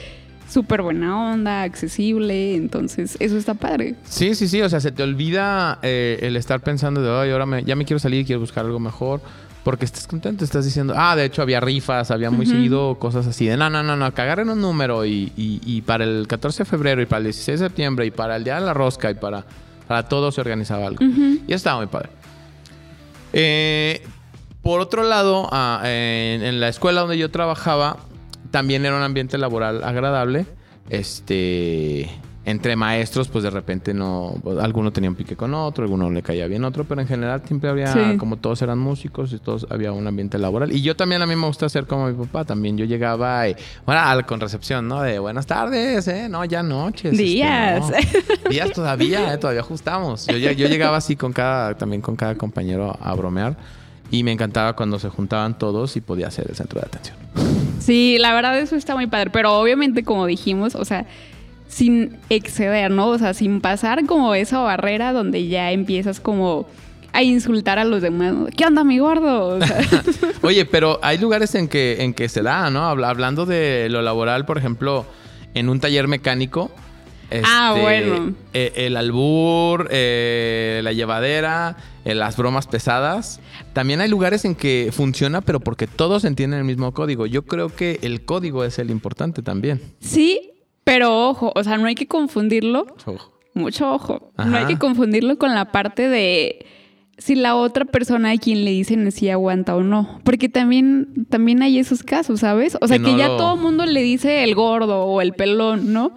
súper 0.51 0.83
buena 0.83 1.33
onda, 1.33 1.63
accesible, 1.63 2.57
entonces 2.57 3.17
eso 3.21 3.37
está 3.37 3.55
padre. 3.55 3.95
Sí, 4.05 4.35
sí, 4.35 4.49
sí. 4.49 4.61
O 4.63 4.69
sea, 4.69 4.81
se 4.81 4.91
te 4.93 5.03
olvida 5.03 5.79
eh, 5.83 6.19
el 6.23 6.37
estar 6.37 6.61
pensando 6.61 7.01
de, 7.03 7.11
ay, 7.11 7.31
ahora 7.31 7.47
me- 7.47 7.65
ya 7.65 7.77
me 7.77 7.85
quiero 7.85 7.99
salir, 8.01 8.27
quiero 8.27 8.41
buscar 8.41 8.65
algo 8.67 8.81
mejor. 8.81 9.21
Porque 9.63 9.85
estás 9.85 10.07
contento, 10.07 10.43
estás 10.43 10.65
diciendo, 10.65 10.95
ah, 10.97 11.15
de 11.15 11.27
hecho 11.27 11.43
había 11.43 11.61
rifas, 11.61 12.11
había 12.11 12.31
muy 12.31 12.47
Ujú. 12.47 12.55
seguido 12.55 12.99
cosas 12.99 13.27
así 13.27 13.45
de, 13.47 13.59
no, 13.59 13.69
no, 13.69 13.83
no, 13.83 13.95
no, 13.95 14.13
que 14.15 14.23
agarren 14.23 14.49
un 14.49 14.59
número 14.59 15.05
y, 15.05 15.33
y- 15.37 15.61
y 15.67 15.83
para 15.83 16.05
el 16.05 16.27
14 16.27 16.63
de 16.63 16.65
febrero 16.65 17.03
y 17.03 17.07
para 17.07 17.19
el 17.19 17.25
16 17.25 17.61
de 17.61 17.67
septiembre 17.67 18.07
y 18.07 18.11
para 18.11 18.37
el 18.37 18.45
Día 18.45 18.55
de 18.59 18.63
la 18.65 18.73
Rosca 18.73 19.11
y 19.11 19.15
para, 19.17 19.45
para 19.87 20.09
todo 20.09 20.33
se 20.33 20.41
organizaba 20.41 20.87
algo. 20.87 21.05
Ujú. 21.05 21.41
Y 21.47 21.53
estaba 21.53 21.77
muy 21.77 21.89
padre. 21.89 22.09
Eh, 23.35 24.03
por 24.63 24.81
otro 24.81 25.03
lado, 25.05 25.49
ah, 25.53 25.83
en, 25.85 26.43
en 26.43 26.59
la 26.61 26.69
escuela 26.69 27.03
donde 27.03 27.19
yo 27.19 27.31
trabajaba, 27.31 27.99
también 28.51 28.85
era 28.85 28.97
un 28.97 29.03
ambiente 29.03 29.39
laboral 29.39 29.83
agradable. 29.85 30.47
Este, 30.89 32.11
entre 32.45 32.75
maestros, 32.75 33.29
pues 33.29 33.45
de 33.45 33.51
repente 33.51 33.95
no, 33.95 34.35
alguno 34.61 34.91
tenía 34.93 35.11
un 35.11 35.15
pique 35.17 35.37
con 35.37 35.55
otro, 35.55 35.85
alguno 35.85 36.11
le 36.11 36.23
caía 36.23 36.47
bien 36.47 36.65
otro, 36.65 36.85
pero 36.85 37.01
en 37.01 37.07
general 37.07 37.43
siempre 37.47 37.69
había, 37.71 37.93
Sí. 37.93 38.17
como 38.19 38.37
todos 38.39 38.61
eran 38.63 38.79
músicos 38.79 39.33
y 39.33 39.39
todos 39.39 39.67
había 39.71 39.93
un 39.93 40.07
ambiente 40.07 40.39
laboral. 40.39 40.73
Y 40.73 40.81
yo 40.83 40.97
también 40.97 41.23
a 41.23 41.27
mí 41.27 41.37
me 41.37 41.47
gusta 41.47 41.69
ser 41.69 41.87
como 41.87 42.09
mi 42.09 42.15
papá, 42.15 42.45
también 42.45 42.77
yo 42.79 42.87
llegaba 42.87 43.47
y, 43.49 43.55
bueno, 43.87 44.01
al- 44.01 44.27
con 44.27 44.41
recepción, 44.41 44.89
¿no? 44.89 45.03
De 45.03 45.19
buenas 45.19 45.47
tardes, 45.47 46.09
¿eh? 46.09 46.29
No, 46.29 46.45
ya 46.45 46.63
noches. 46.63 47.13
este, 47.13 47.23
Días. 47.23 47.85
no. 48.45 48.51
Días 48.51 48.73
todavía, 48.73 49.33
¿eh? 49.35 49.39
todavía 49.39 49.61
ajustamos. 49.61 50.27
Yo, 50.27 50.37
yo 50.39 50.67
llegaba 50.67 50.97
así 50.97 51.15
con 51.17 51.33
cada, 51.33 51.75
también 51.77 52.01
con 52.03 52.17
cada 52.17 52.35
compañero 52.37 52.97
a 53.01 53.15
bromear. 53.15 53.57
Y 54.11 54.23
me 54.25 54.33
encantaba 54.33 54.75
cuando 54.75 54.99
se 54.99 55.09
juntaban 55.09 55.57
todos 55.59 55.97
y 55.97 56.01
podía 56.01 56.31
ser 56.31 56.47
el 56.49 56.57
centro 56.57 56.81
de 56.81 56.87
atención. 56.87 57.17
Sí, 57.79 58.17
la 58.19 58.35
verdad 58.35 58.59
eso 58.59 58.77
está 58.77 58.95
muy 58.95 59.07
padre, 59.07 59.31
pero 59.31 59.59
obviamente 59.59 60.03
como 60.05 60.27
dijimos, 60.27 60.75
o 60.75 60.85
sea, 60.85 61.07
sin 61.69 62.17
exceder, 62.29 62.91
¿no? 62.91 63.09
O 63.09 63.19
sea, 63.19 63.33
sin 63.35 63.61
pasar 63.61 64.05
como 64.07 64.35
esa 64.35 64.59
barrera 64.59 65.13
donde 65.13 65.47
ya 65.47 65.71
empiezas 65.73 66.19
como 66.21 66.67
a 67.13 67.23
insultar 67.23 67.79
a 67.79 67.85
los 67.85 68.03
demás. 68.03 68.35
¿Qué 68.57 68.65
onda, 68.65 68.85
mi 68.85 68.99
gordo? 68.99 69.57
O 69.59 69.61
sea, 69.65 69.81
Oye, 70.43 70.65
pero 70.65 70.99
hay 71.03 71.19
lugares 71.19 71.55
en 71.55 71.69
que, 71.69 72.03
en 72.05 72.13
que 72.15 72.29
se 72.29 72.43
da, 72.43 72.71
¿no? 72.71 72.85
Habla- 72.89 73.11
hablando 73.11 73.47
de 73.47 73.89
lo 73.91 74.03
laboral, 74.03 74.45
por 74.47 74.59
ejemplo, 74.59 75.07
en 75.55 75.69
un 75.69 75.81
taller 75.81 76.07
mecánico. 76.09 76.71
Ah, 77.45 77.73
este, 77.77 77.81
bueno. 77.83 78.35
eh, 78.55 78.73
el 78.75 78.97
albur, 78.97 79.89
eh, 79.93 80.81
la 80.83 80.93
llevadera, 80.93 81.77
eh, 82.05 82.15
las 82.15 82.37
bromas 82.37 82.67
pesadas. 82.67 83.41
También 83.73 84.01
hay 84.01 84.09
lugares 84.09 84.45
en 84.45 84.55
que 84.55 84.91
funciona, 84.93 85.41
pero 85.41 85.61
porque 85.61 85.87
todos 85.87 86.25
entienden 86.25 86.61
el 86.61 86.65
mismo 86.65 86.93
código. 86.93 87.27
Yo 87.27 87.43
creo 87.47 87.69
que 87.69 87.99
el 88.03 88.25
código 88.25 88.65
es 88.65 88.79
el 88.79 88.91
importante 88.91 89.43
también. 89.43 89.81
sí, 90.01 90.47
pero 90.83 91.29
ojo, 91.29 91.53
o 91.55 91.63
sea, 91.63 91.77
no 91.77 91.87
hay 91.87 91.95
que 91.95 92.09
confundirlo, 92.09 92.87
Ojo. 93.07 93.33
mucho 93.55 93.93
ojo, 93.93 94.33
no 94.39 94.57
hay 94.57 94.65
que 94.67 94.79
confundirlo 94.79 95.39
con 95.39 95.55
la 95.55 95.71
parte 95.73 96.09
de 96.09 96.65
si 97.19 97.35
la 97.37 97.55
otra 97.55 97.85
persona 97.85 98.31
a 98.31 98.37
quien 98.39 98.65
le 98.65 98.71
dicen 98.73 99.13
si 99.13 99.29
aguanta 99.29 99.77
o 99.77 99.83
no, 99.83 100.21
porque 100.25 100.49
también, 100.49 101.27
también 101.29 101.63
hay 101.63 101.79
esos 101.79 102.03
casos, 102.03 102.41
¿sabes? 102.41 102.79
O 102.81 102.89
sea, 102.89 102.99
Que 102.99 103.15
ya 103.17 103.29
lo- 103.29 103.37
todo 103.37 103.55
el 103.57 103.61
mundo 103.61 103.85
le 103.85 104.03
dice 104.03 104.43
el 104.43 104.55
gordo 104.55 105.05
o 105.05 105.21
el 105.21 105.35
pelón, 105.35 105.93
¿no? 105.93 106.13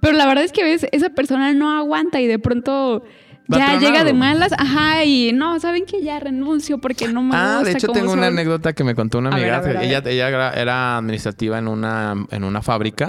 Pero 0.00 0.14
la 0.16 0.26
verdad 0.26 0.42
es 0.44 0.52
que 0.52 0.64
ves, 0.64 0.86
esa 0.90 1.10
persona 1.10 1.52
no 1.52 1.70
aguanta 1.76 2.20
y 2.20 2.26
de 2.26 2.38
pronto 2.38 3.02
a 3.04 3.27
ya 3.48 3.78
llega 3.78 4.04
de 4.04 4.12
malas, 4.12 4.52
ajá, 4.56 5.04
y 5.04 5.32
no, 5.32 5.58
¿saben 5.60 5.86
que 5.86 6.02
Ya 6.02 6.20
renuncio 6.20 6.78
porque 6.78 7.08
no 7.08 7.22
me 7.22 7.34
Ah, 7.34 7.54
gusta 7.60 7.64
de 7.64 7.78
hecho 7.78 7.88
tengo 7.88 8.12
una 8.12 8.26
anécdota 8.28 8.72
que 8.74 8.84
me 8.84 8.94
contó 8.94 9.18
una 9.18 9.30
amiga. 9.30 9.56
a 9.56 9.60
ver, 9.60 9.76
a 9.78 9.82
ella 9.84 10.00
ver. 10.00 10.12
ella 10.14 10.28
era, 10.28 10.52
era 10.52 10.96
administrativa 10.98 11.58
en 11.58 11.68
una, 11.68 12.14
en 12.30 12.44
una 12.44 12.62
fábrica. 12.62 13.08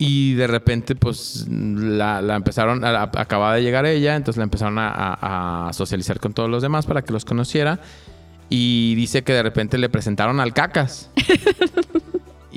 Y 0.00 0.34
de 0.34 0.46
repente, 0.46 0.94
pues, 0.94 1.46
la, 1.50 2.22
la 2.22 2.36
empezaron, 2.36 2.84
a- 2.84 3.10
acababa 3.16 3.56
de 3.56 3.62
llegar 3.62 3.84
ella, 3.84 4.14
entonces 4.14 4.38
la 4.38 4.44
empezaron 4.44 4.78
a, 4.78 4.88
a- 4.90 5.68
a 5.68 5.72
socializar 5.72 6.20
con 6.20 6.32
todos 6.34 6.48
los 6.48 6.62
demás 6.62 6.86
para 6.86 7.02
que 7.02 7.12
los 7.12 7.24
conociera. 7.24 7.80
Y 8.48 8.94
dice 8.94 9.24
que 9.24 9.32
de 9.32 9.42
repente 9.42 9.76
le 9.76 9.88
presentaron 9.88 10.38
al 10.40 10.52
cacas. 10.54 11.10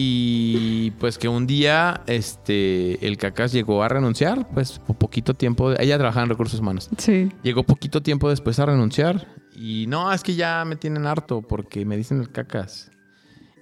y 0.03 0.91
pues 0.99 1.17
que 1.19 1.27
un 1.27 1.45
día, 1.45 2.01
este, 2.07 3.05
el 3.05 3.17
cacas 3.17 3.51
llegó 3.51 3.83
a 3.83 3.87
renunciar, 3.87 4.47
pues, 4.53 4.79
por 4.79 4.95
poquito 4.97 5.35
tiempo. 5.35 5.73
Ella 5.77 5.97
trabajaba 5.97 6.23
en 6.23 6.29
recursos 6.29 6.59
humanos. 6.59 6.89
Sí. 6.97 7.31
Llegó 7.43 7.63
poquito 7.63 8.01
tiempo 8.01 8.27
después 8.29 8.57
a 8.59 8.65
renunciar. 8.65 9.27
Y 9.55 9.85
no, 9.87 10.11
es 10.11 10.23
que 10.23 10.33
ya 10.35 10.65
me 10.65 10.75
tienen 10.75 11.05
harto 11.05 11.41
porque 11.43 11.85
me 11.85 11.97
dicen 11.97 12.19
el 12.19 12.31
cacas. 12.31 12.89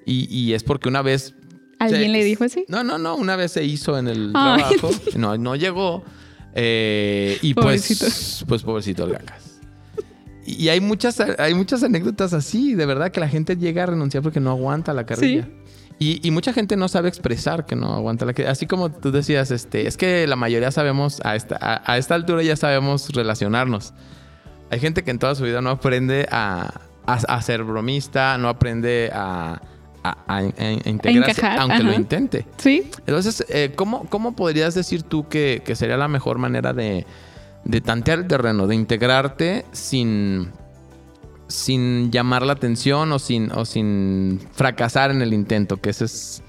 Y, 0.06 0.34
y 0.34 0.54
es 0.54 0.64
porque 0.64 0.88
una 0.88 1.02
vez 1.02 1.36
¿Alguien 1.78 2.04
Sí. 2.04 2.08
le 2.10 2.24
dijo 2.24 2.44
así? 2.46 2.66
no, 2.70 2.84
no, 2.84 2.98
no. 2.98 3.16
Una 3.16 3.36
vez 3.36 3.52
se 3.54 3.64
hizo 3.66 3.98
en 3.98 4.08
el 4.08 4.32
Ay. 4.34 4.64
trabajo. 4.64 4.92
No, 5.18 5.38
no 5.38 5.56
llegó. 5.56 6.04
Eh, 6.56 7.38
y 7.42 7.54
pues, 7.54 8.44
pues 8.48 8.64
pobrecito 8.64 9.04
el 9.06 9.12
Gacas. 9.14 9.60
Y 10.46 10.70
hay 10.70 10.80
muchas, 10.82 11.20
hay 11.20 11.54
muchas 11.54 11.84
anécdotas 11.84 12.34
así, 12.34 12.74
de 12.76 12.86
verdad, 12.86 13.12
que 13.12 13.20
la 13.20 13.28
gente 13.30 13.56
llega 13.56 13.84
a 13.84 13.86
renunciar 13.88 14.24
porque 14.24 14.40
no 14.40 14.50
aguanta 14.52 14.94
la 14.94 15.06
carrilla. 15.06 15.48
Y, 16.02 16.26
y, 16.26 16.32
mucha 16.32 16.54
gente 16.54 16.78
no 16.78 16.88
sabe 16.88 17.10
expresar 17.10 17.66
que 17.66 17.76
no 17.76 17.94
aguanta 17.94 18.26
la 18.26 18.32
carrilla. 18.34 18.52
Así 18.52 18.66
como 18.66 18.90
tú 18.90 19.12
decías, 19.12 19.52
este, 19.52 19.86
es 19.86 19.98
que 19.98 20.26
la 20.28 20.38
mayoría 20.38 20.72
sabemos, 20.72 21.20
a 21.26 21.36
esta, 21.36 21.82
a, 21.86 21.98
esta 21.98 22.16
altura 22.16 22.42
ya 22.42 22.56
sabemos 22.56 23.10
relacionarnos. 23.10 23.94
Hay 24.72 24.80
gente 24.80 25.04
que 25.04 25.12
en 25.12 25.20
toda 25.20 25.36
su 25.36 25.44
vida 25.44 25.62
no 25.62 25.72
aprende 25.72 26.26
a, 26.32 26.80
a, 27.06 27.42
ser 27.42 27.66
bromista, 27.66 28.38
no 28.38 28.48
aprende 28.48 29.12
a, 29.14 29.62
a, 30.04 30.44
integrarse, 30.86 31.46
aunque 31.46 31.84
lo 31.84 31.94
intente. 31.94 32.46
Sí. 32.56 32.90
Entonces, 33.06 33.44
eh, 33.50 33.74
¿cómo, 33.76 34.06
¿cómo, 34.06 34.38
podrías 34.38 34.76
decir 34.76 35.04
tú 35.04 35.28
que, 35.28 35.62
que 35.66 35.76
sería 35.76 35.98
la 35.98 36.08
mejor 36.08 36.38
manera 36.38 36.72
de, 36.72 37.06
de, 37.66 37.82
tantear 37.82 38.20
el 38.20 38.28
terreno, 38.28 38.68
de 38.68 38.76
integrarte 38.76 39.66
sin, 39.74 40.54
sin 41.50 42.12
llamar 42.12 42.44
la 42.44 42.54
atención 42.54 43.12
o 43.12 43.20
sin, 43.20 43.52
o 43.52 43.66
sin 43.66 44.40
fracasar 44.54 45.12
en 45.12 45.22
el 45.22 45.34
intento? 45.34 45.78
Que 45.78 45.90
eso 45.90 46.06
es 46.06 46.42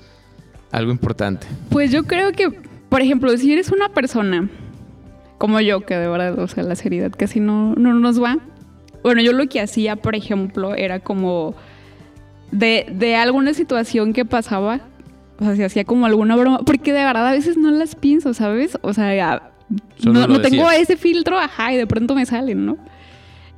algo 0.71 0.93
importante. 0.93 1.49
Pues 1.71 1.91
yo 1.91 2.05
creo 2.05 2.31
que, 2.31 2.51
por 2.89 3.01
ejemplo, 3.01 3.37
si 3.37 3.53
eres 3.53 3.73
una 3.73 3.89
persona 3.89 4.49
como 5.41 5.59
yo, 5.61 5.81
que 5.81 5.97
de 5.97 6.07
verdad, 6.07 6.39
o 6.39 6.47
sea, 6.47 6.63
la 6.63 6.77
seriedad 6.77 7.11
casi 7.17 7.41
no, 7.41 7.75
no 7.75 7.95
nos 7.95 8.23
va. 8.23 8.37
Bueno, 9.03 9.23
yo 9.23 9.33
lo 9.33 9.49
que 9.49 9.59
hacía, 9.59 9.97
por 9.97 10.15
ejemplo, 10.15 10.75
era 10.75 11.01
como 11.01 11.55
de, 12.51 13.17
alguna 13.17 13.55
situación 13.55 14.13
que 14.13 14.27
pasaba, 14.27 14.81
o 15.39 15.45
sea, 15.45 15.57
si 15.57 15.63
hacía 15.63 15.85
como 15.85 16.05
alguna 16.05 16.37
broma, 16.37 16.59
porque 16.59 16.93
de 16.93 17.03
verdad 17.03 17.27
a 17.27 17.33
veces 17.33 17.57
no 17.57 17.71
las 17.71 17.95
pienso, 17.95 18.35
¿sabes? 18.35 18.79
O 18.83 18.93
sea, 18.93 19.51
no, 20.05 20.27
no 20.27 20.41
tengo 20.43 20.71
ese 20.71 20.99
filtro, 20.99 21.39
ajá, 21.39 21.73
y 21.73 21.79
de 21.79 21.87
pronto 21.87 22.15
me 22.15 22.27
salen, 22.27 22.67
¿no? 22.67 22.77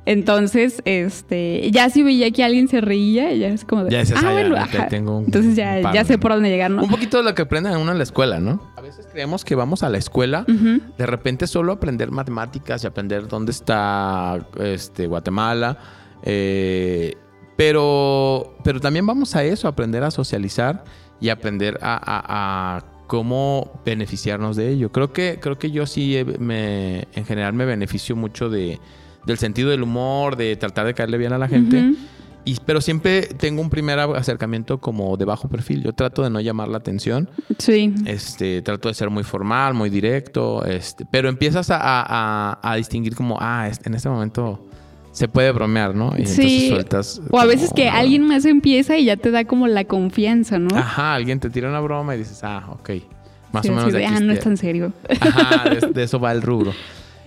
Entonces, 0.05 0.81
este, 0.83 1.71
ya 1.71 1.89
si 1.89 2.03
veía 2.03 2.29
que 2.31 2.43
alguien 2.43 2.67
se 2.67 2.81
reía, 2.81 3.33
ya 3.33 3.47
es 3.47 3.63
como 3.63 3.85
de, 3.85 3.91
ya 3.91 4.03
ah, 4.17 4.31
bueno, 4.33 4.57
ajá. 4.57 4.87
Entonces 4.91 5.55
ya, 5.55 5.93
ya 5.93 6.03
sé 6.03 6.17
por 6.17 6.33
dónde 6.33 6.49
llegar, 6.49 6.71
¿no? 6.71 6.83
Un 6.83 6.89
poquito 6.89 7.17
de 7.17 7.23
lo 7.23 7.33
que 7.33 7.43
aprenden 7.43 7.77
uno 7.77 7.91
en 7.91 7.97
la 7.97 8.03
escuela, 8.03 8.39
¿no? 8.39 8.73
A 8.75 8.81
veces 8.81 9.07
creemos 9.09 9.45
que 9.45 9.55
vamos 9.55 9.81
a 9.81 9.89
la 9.89 9.97
escuela, 9.97 10.45
de 10.45 11.05
repente 11.05 11.47
solo 11.47 11.71
aprender 11.71 12.11
matemáticas 12.11 12.83
y 12.83 12.87
aprender 12.87 13.27
dónde 13.27 13.51
está 13.51 14.45
este, 14.59 15.07
Guatemala, 15.07 15.77
eh, 16.23 17.15
pero, 17.55 18.57
pero 18.63 18.81
también 18.81 19.05
vamos 19.05 19.35
a 19.37 19.43
eso, 19.43 19.69
aprender 19.69 20.03
a 20.03 20.11
socializar 20.11 20.83
y 21.21 21.29
aprender 21.29 21.79
a, 21.81 22.83
cómo 23.07 23.79
beneficiarnos 23.85 24.55
de 24.55 24.69
ello. 24.69 24.91
Creo 24.91 25.13
que, 25.13 25.37
creo 25.39 25.59
que 25.59 25.69
yo 25.69 25.85
sí 25.85 26.17
me, 26.39 27.07
en 27.13 27.25
general 27.25 27.53
me 27.53 27.63
beneficio 27.65 28.15
mucho 28.15 28.49
de, 28.49 28.79
del 29.25 29.37
sentido 29.37 29.69
del 29.69 29.83
humor, 29.83 30.35
de 30.35 30.55
tratar 30.55 30.85
de 30.85 30.93
caerle 30.93 31.17
bien 31.17 31.33
a 31.33 31.37
la 31.37 31.47
gente. 31.47 31.93
Y, 32.45 32.57
pero 32.65 32.81
siempre 32.81 33.21
tengo 33.21 33.61
un 33.61 33.69
primer 33.69 33.99
acercamiento 33.99 34.79
como 34.79 35.15
de 35.15 35.23
bajo 35.25 35.47
perfil. 35.47 35.81
Yo 35.81 35.93
trato 35.93 36.23
de 36.23 36.29
no 36.29 36.41
llamar 36.41 36.67
la 36.67 36.77
atención. 36.77 37.29
Sí. 37.57 37.93
Este, 38.05 38.61
trato 38.61 38.89
de 38.89 38.95
ser 38.95 39.09
muy 39.09 39.23
formal, 39.23 39.73
muy 39.73 39.89
directo. 39.89 40.65
Este, 40.65 41.05
pero 41.05 41.29
empiezas 41.29 41.69
a, 41.69 42.59
a 42.61 42.75
distinguir 42.75 43.15
como, 43.15 43.37
ah, 43.39 43.69
en 43.85 43.93
este 43.93 44.09
momento 44.09 44.67
se 45.13 45.27
puede 45.27 45.51
bromear, 45.51 45.95
¿no? 45.95 46.11
Y 46.17 46.25
sí. 46.25 46.69
sueltas. 46.69 47.21
O 47.29 47.39
a 47.39 47.45
veces 47.45 47.71
que 47.73 47.87
alguien 47.87 48.27
más 48.27 48.45
empieza 48.45 48.97
y 48.97 49.05
ya 49.05 49.15
te 49.15 49.29
da 49.29 49.45
como 49.45 49.67
la 49.67 49.85
confianza, 49.85 50.57
¿no? 50.57 50.75
Ajá, 50.75 51.13
alguien 51.13 51.39
te 51.39 51.51
tira 51.51 51.69
una 51.69 51.79
broma 51.79 52.15
y 52.15 52.17
dices, 52.17 52.43
ah, 52.43 52.65
ok. 52.71 52.89
Más 53.51 53.69
o 53.69 53.71
menos. 53.71 53.93
de, 53.93 54.05
ah, 54.05 54.19
no 54.19 54.33
es 54.33 54.39
tan 54.39 54.57
serio. 54.57 54.91
Ajá, 55.21 55.69
de, 55.69 56.03
eso 56.03 56.19
va 56.19 56.31
el 56.31 56.41
rubro. 56.41 56.73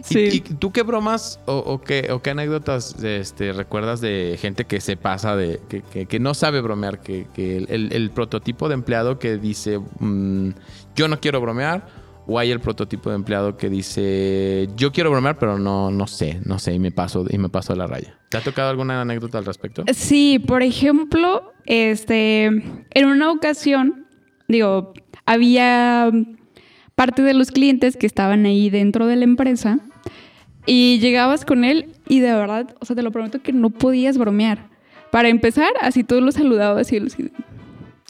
Sí. 0.07 0.29
¿Y, 0.33 0.41
tú 0.41 0.71
qué 0.71 0.83
bromas 0.83 1.41
o, 1.47 1.81
qué, 1.81 2.09
o 2.13 2.23
qué 2.23 2.31
anécdotas 2.31 3.03
este, 3.03 3.53
recuerdas 3.53 4.01
de 4.01 4.39
gente 4.41 4.65
que 4.65 4.81
se 4.81 4.97
pasa, 4.97 5.35
de 5.35 5.61
que, 5.69 6.07
que, 6.07 6.21
no 6.21 6.33
sabe 6.33 6.61
bromear? 6.61 7.01
Que, 7.01 7.27
el, 7.37 8.11
prototipo 8.11 8.69
de 8.69 8.75
empleado 8.75 9.19
que 9.19 9.37
dice, 9.37 9.79
mm, 9.79 10.51
yo 10.95 11.09
no 11.09 11.21
quiero 11.21 11.41
bromear 11.41 11.87
o 12.29 12.39
hay 12.39 12.51
el 12.51 12.61
prototipo 12.61 13.11
de 13.11 13.17
empleado 13.17 13.57
que 13.57 13.69
dice, 13.69 14.69
yo 14.77 14.93
quiero 14.93 15.11
bromear, 15.11 15.39
pero 15.39 15.59
no, 15.59 15.91
no 15.91 16.07
sé, 16.07 16.41
no 16.45 16.59
sé, 16.59 16.75
y 16.75 16.79
me 16.79 16.91
paso, 16.91 17.25
y 17.29 17.39
me 17.39 17.49
paso 17.49 17.73
a 17.73 17.77
la 17.77 17.87
raya. 17.87 18.19
¿Te 18.29 18.37
ha 18.37 18.41
tocado 18.41 18.71
alguna 18.71 19.01
anécdota 19.01 19.39
al 19.39 19.45
respecto? 19.45 19.85
Sí, 19.93 20.39
por 20.41 20.63
ejemplo, 20.63 21.53
este, 21.67 22.45
en 22.47 23.07
una 23.07 23.31
ocasión, 23.31 24.07
digo, 24.49 24.93
había 25.25 26.11
parte 26.97 27.23
de 27.23 27.35
los 27.35 27.51
clientes 27.51 27.97
que 27.97 28.07
estaban 28.07 28.47
ahí 28.47 28.71
dentro 28.71 29.07
de 29.07 29.17
la 29.17 29.25
empresa 29.25 29.79
y 30.67 30.99
llegabas 30.99 31.45
con 31.45 31.65
él 31.65 31.93
y 32.09 32.21
de 32.21 32.33
verdad, 32.33 32.75
o 32.81 32.85
sea, 32.85 32.97
te 32.97 33.03
lo 33.03 33.13
prometo 33.13 33.41
que 33.41 33.53
no 33.53 33.71
podías 33.71 34.19
bromear. 34.19 34.67
Para 35.11 35.29
empezar, 35.29 35.71
así 35.81 36.05
tú 36.05 36.21
lo 36.21 36.33
saludabas 36.33 36.93
y 36.93 36.97
él 36.97 37.07
así, 37.07 37.31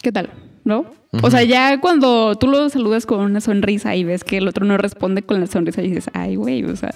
¿qué 0.02 0.10
tal? 0.10 0.30
¿No? 0.64 0.86
O 1.22 1.30
sea, 1.30 1.44
ya 1.44 1.80
cuando 1.80 2.34
tú 2.34 2.48
lo 2.48 2.68
saludas 2.68 3.06
con 3.06 3.20
una 3.20 3.40
sonrisa 3.40 3.94
y 3.94 4.04
ves 4.04 4.24
que 4.24 4.38
el 4.38 4.48
otro 4.48 4.64
no 4.64 4.76
responde 4.76 5.22
con 5.22 5.38
la 5.38 5.46
sonrisa 5.46 5.82
y 5.82 5.88
dices, 5.88 6.10
ay, 6.14 6.36
güey, 6.36 6.64
o 6.64 6.74
sea, 6.74 6.94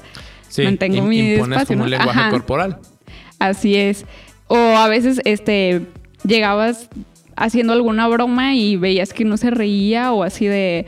mantengo 0.65 1.03
mi 1.03 1.33
espacio. 1.33 1.67
como 1.69 1.85
un 1.85 1.91
lenguaje 1.91 2.31
corporal. 2.31 2.79
Así 3.39 3.77
es. 3.77 4.05
O 4.49 4.57
a 4.57 4.89
veces, 4.89 5.21
este, 5.25 5.83
llegabas 6.25 6.89
haciendo 7.37 7.73
alguna 7.73 8.09
broma 8.09 8.55
y 8.55 8.77
veías 8.77 9.13
que 9.13 9.25
no 9.25 9.37
se 9.37 9.51
reía 9.51 10.13
o 10.13 10.25
así 10.25 10.47
de, 10.47 10.87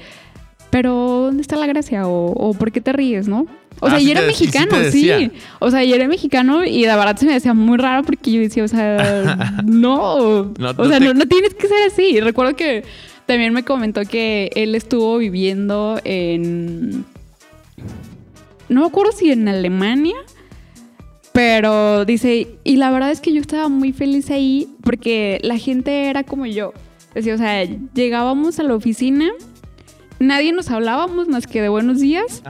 pero 0.71 0.95
¿dónde 1.27 1.43
está 1.43 1.57
la 1.57 1.67
gracia? 1.67 2.09
O, 2.09 2.33
o 2.33 2.55
¿por 2.55 2.73
qué 2.73 2.81
te 2.81 2.93
ríes, 2.93 3.29
no? 3.29 3.47
O 3.81 3.89
sea, 3.89 3.99
ah, 3.99 4.01
yo 4.01 4.11
era 4.11 4.23
mexicano, 4.23 4.77
sí, 4.91 5.31
O 5.59 5.71
sea, 5.71 5.85
yo 5.85 5.95
era 5.95 6.07
mexicano 6.07 6.65
y 6.65 6.85
la 6.85 6.97
verdad 6.97 7.17
se 7.17 7.27
me 7.27 7.33
decía 7.33 7.55
muy 7.55 7.79
raro 7.79 8.05
porque 8.05 8.31
yo 8.31 8.41
decía, 8.41 8.65
o 8.65 8.69
sea, 8.69 9.37
no. 9.65 10.15
o 10.17 10.89
sea, 10.89 11.01
no, 11.01 11.15
no, 11.15 11.27
tienes 11.27 11.55
que 11.55 11.69
ser 11.69 11.79
así. 11.87 12.21
Recuerdo 12.21 12.55
que 12.55 12.85
también 13.27 13.53
me 13.53 13.65
comentó 13.65 14.03
que 14.03 14.51
él 14.55 14.75
estuvo 14.75 15.19
viviendo 15.19 16.01
en. 16.05 17.05
No 18.69 18.83
me 18.83 18.87
acuerdo 18.87 19.13
si 19.13 19.31
en 19.31 19.49
Alemania. 19.49 20.17
Pero 21.33 22.05
dice, 22.05 22.59
y 22.63 22.77
la 22.77 22.91
verdad 22.91 23.11
es 23.11 23.23
que 23.23 23.33
yo 23.33 23.41
estaba 23.41 23.69
muy 23.69 23.93
feliz 23.93 24.31
ahí 24.31 24.69
porque 24.83 25.41
la 25.43 25.57
gente 25.57 26.11
era 26.11 26.25
como 26.25 26.45
yo. 26.45 26.75
Decía, 27.15 27.35
o 27.35 27.39
sea, 27.39 27.65
llegábamos 27.95 28.59
a 28.59 28.63
la 28.63 28.75
oficina, 28.75 29.31
nadie 30.23 30.53
nos 30.53 30.71
hablábamos 30.71 31.29
más 31.29 31.47
que 31.47 31.61
de 31.61 31.69
buenos 31.69 32.01
días, 32.01 32.43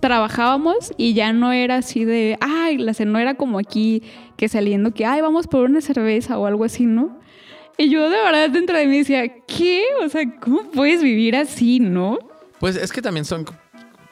trabajábamos 0.00 0.92
y 0.96 1.14
ya 1.14 1.32
no 1.32 1.52
era 1.52 1.76
así 1.76 2.04
de, 2.04 2.38
ay, 2.40 2.78
la 2.78 2.92
no 3.04 3.18
era 3.18 3.34
como 3.34 3.58
aquí 3.58 4.02
que 4.36 4.48
saliendo 4.48 4.92
que, 4.92 5.04
ay, 5.04 5.20
vamos 5.20 5.46
por 5.46 5.64
una 5.64 5.80
cerveza 5.80 6.38
o 6.38 6.46
algo 6.46 6.64
así, 6.64 6.86
¿no? 6.86 7.18
Y 7.76 7.90
yo 7.90 8.10
de 8.10 8.16
verdad 8.16 8.50
dentro 8.50 8.76
de 8.76 8.86
mí 8.86 8.98
decía, 8.98 9.28
¿qué? 9.46 9.84
O 10.04 10.08
sea, 10.08 10.22
¿cómo 10.40 10.62
puedes 10.70 11.02
vivir 11.02 11.36
así, 11.36 11.78
no? 11.78 12.18
Pues 12.58 12.76
es 12.76 12.90
que 12.90 13.02
también 13.02 13.24
son 13.24 13.44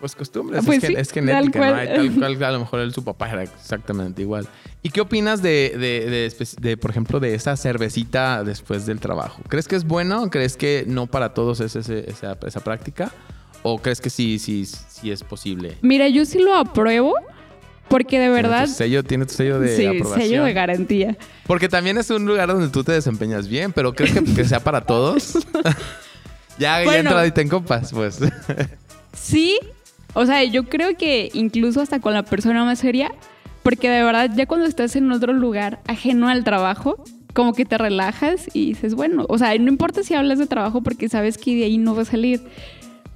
pues 0.00 0.14
costumbres, 0.14 0.60
es, 0.60 0.66
pues 0.66 0.80
que, 0.80 0.92
es 0.92 1.10
genética, 1.10 1.86
¿no? 1.86 2.20
tal 2.20 2.36
cual 2.36 2.44
a 2.44 2.52
lo 2.52 2.60
mejor 2.60 2.80
él, 2.80 2.92
su 2.92 3.02
papá 3.02 3.30
era 3.30 3.42
exactamente 3.42 4.22
igual. 4.22 4.46
¿Y 4.82 4.90
qué 4.90 5.00
opinas 5.00 5.42
de, 5.42 5.74
de, 5.78 6.46
de, 6.60 6.76
por 6.76 6.90
ejemplo, 6.90 7.18
de 7.18 7.34
esa 7.34 7.56
cervecita 7.56 8.44
después 8.44 8.86
del 8.86 9.00
trabajo? 9.00 9.42
¿Crees 9.48 9.68
que 9.68 9.76
es 9.76 9.84
bueno? 9.84 10.30
¿Crees 10.30 10.56
que 10.56 10.84
no 10.86 11.06
para 11.06 11.34
todos 11.34 11.60
es 11.60 11.76
esa, 11.76 12.36
esa 12.46 12.60
práctica? 12.60 13.10
¿O 13.62 13.78
crees 13.78 14.00
que 14.00 14.10
sí, 14.10 14.38
sí, 14.38 14.64
sí 14.66 15.10
es 15.10 15.24
posible? 15.24 15.76
Mira, 15.82 16.08
yo 16.08 16.24
sí 16.24 16.38
lo 16.38 16.54
apruebo 16.54 17.14
porque 17.88 18.18
de 18.18 18.28
verdad. 18.28 18.64
Tiene 18.64 18.66
tu 18.66 18.74
sello, 18.74 19.02
tiene 19.02 19.26
tu 19.26 19.34
sello 19.34 19.60
de 19.60 19.76
sí, 19.76 20.04
sello 20.14 20.44
de 20.44 20.52
garantía. 20.52 21.16
Porque 21.46 21.68
también 21.68 21.98
es 21.98 22.10
un 22.10 22.26
lugar 22.26 22.48
donde 22.48 22.68
tú 22.68 22.84
te 22.84 22.92
desempeñas 22.92 23.48
bien, 23.48 23.72
pero 23.72 23.94
¿crees 23.94 24.12
que, 24.12 24.44
sea 24.44 24.60
para 24.60 24.82
todos? 24.82 25.34
ya, 26.58 26.84
ya 26.84 26.98
entra 26.98 27.26
y 27.26 27.30
te 27.30 27.48
compas, 27.48 27.92
pues. 27.92 28.20
sí. 29.14 29.58
O 30.16 30.24
sea, 30.24 30.42
yo 30.44 30.64
creo 30.64 30.96
que 30.96 31.28
incluso 31.34 31.82
hasta 31.82 32.00
con 32.00 32.14
la 32.14 32.22
persona 32.22 32.64
más 32.64 32.78
seria, 32.78 33.12
porque 33.62 33.90
de 33.90 34.02
verdad, 34.02 34.30
ya 34.34 34.46
cuando 34.46 34.64
estás 34.66 34.96
en 34.96 35.12
otro 35.12 35.34
lugar 35.34 35.80
ajeno 35.86 36.28
al 36.28 36.42
trabajo, 36.42 37.04
como 37.34 37.52
que 37.52 37.66
te 37.66 37.76
relajas 37.76 38.48
y 38.54 38.68
dices, 38.68 38.94
bueno, 38.94 39.26
o 39.28 39.36
sea, 39.36 39.56
no 39.58 39.68
importa 39.68 40.02
si 40.02 40.14
hablas 40.14 40.38
de 40.38 40.46
trabajo 40.46 40.82
porque 40.82 41.10
sabes 41.10 41.36
que 41.36 41.54
de 41.54 41.64
ahí 41.64 41.76
no 41.76 41.94
va 41.94 42.00
a 42.00 42.06
salir. 42.06 42.40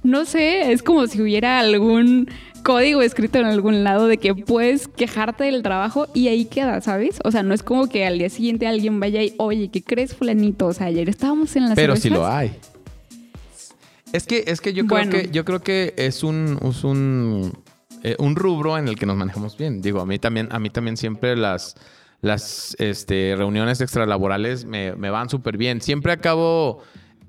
No 0.03 0.25
sé, 0.25 0.71
es 0.71 0.83
como 0.83 1.07
si 1.07 1.19
hubiera 1.19 1.57
algún 1.57 2.29
código 2.61 3.01
escrito 3.01 3.39
en 3.39 3.45
algún 3.45 3.83
lado 3.83 4.05
de 4.05 4.17
que 4.17 4.35
puedes 4.35 4.87
quejarte 4.87 5.45
del 5.45 5.63
trabajo 5.63 6.07
y 6.13 6.27
ahí 6.27 6.45
queda, 6.45 6.81
¿sabes? 6.81 7.17
O 7.23 7.31
sea, 7.31 7.41
no 7.41 7.55
es 7.55 7.63
como 7.63 7.87
que 7.87 8.05
al 8.05 8.19
día 8.19 8.29
siguiente 8.29 8.67
alguien 8.67 8.99
vaya 8.99 9.23
y, 9.23 9.33
oye, 9.39 9.69
¿qué 9.69 9.81
crees, 9.81 10.13
fulanito? 10.13 10.67
O 10.67 10.73
sea, 10.73 10.85
ayer 10.85 11.09
estábamos 11.09 11.55
en 11.55 11.67
la 11.67 11.73
Pero 11.73 11.95
si 11.95 12.11
lo 12.11 12.27
hay. 12.27 12.51
Es 14.13 14.25
que, 14.25 14.43
es 14.47 14.61
que 14.61 14.73
yo 14.73 14.85
creo 14.85 15.09
que 15.09 15.29
yo 15.31 15.45
creo 15.45 15.61
que 15.61 15.93
es 15.97 16.23
un, 16.23 16.59
es 16.61 16.83
un, 16.83 17.57
eh, 18.03 18.15
un 18.19 18.35
rubro 18.35 18.77
en 18.77 18.87
el 18.87 18.97
que 18.97 19.05
nos 19.05 19.15
manejamos 19.15 19.57
bien. 19.57 19.81
Digo, 19.81 20.01
a 20.01 20.05
mí 20.05 20.19
también, 20.19 20.49
a 20.51 20.59
mí 20.59 20.69
también 20.69 20.97
siempre 20.97 21.35
las, 21.35 21.75
las 22.21 22.75
este, 22.79 23.35
reuniones 23.37 23.79
extralaborales 23.81 24.65
me, 24.65 24.95
me 24.95 25.09
van 25.09 25.29
súper 25.29 25.57
bien. 25.57 25.81
Siempre 25.81 26.11
acabo 26.11 26.83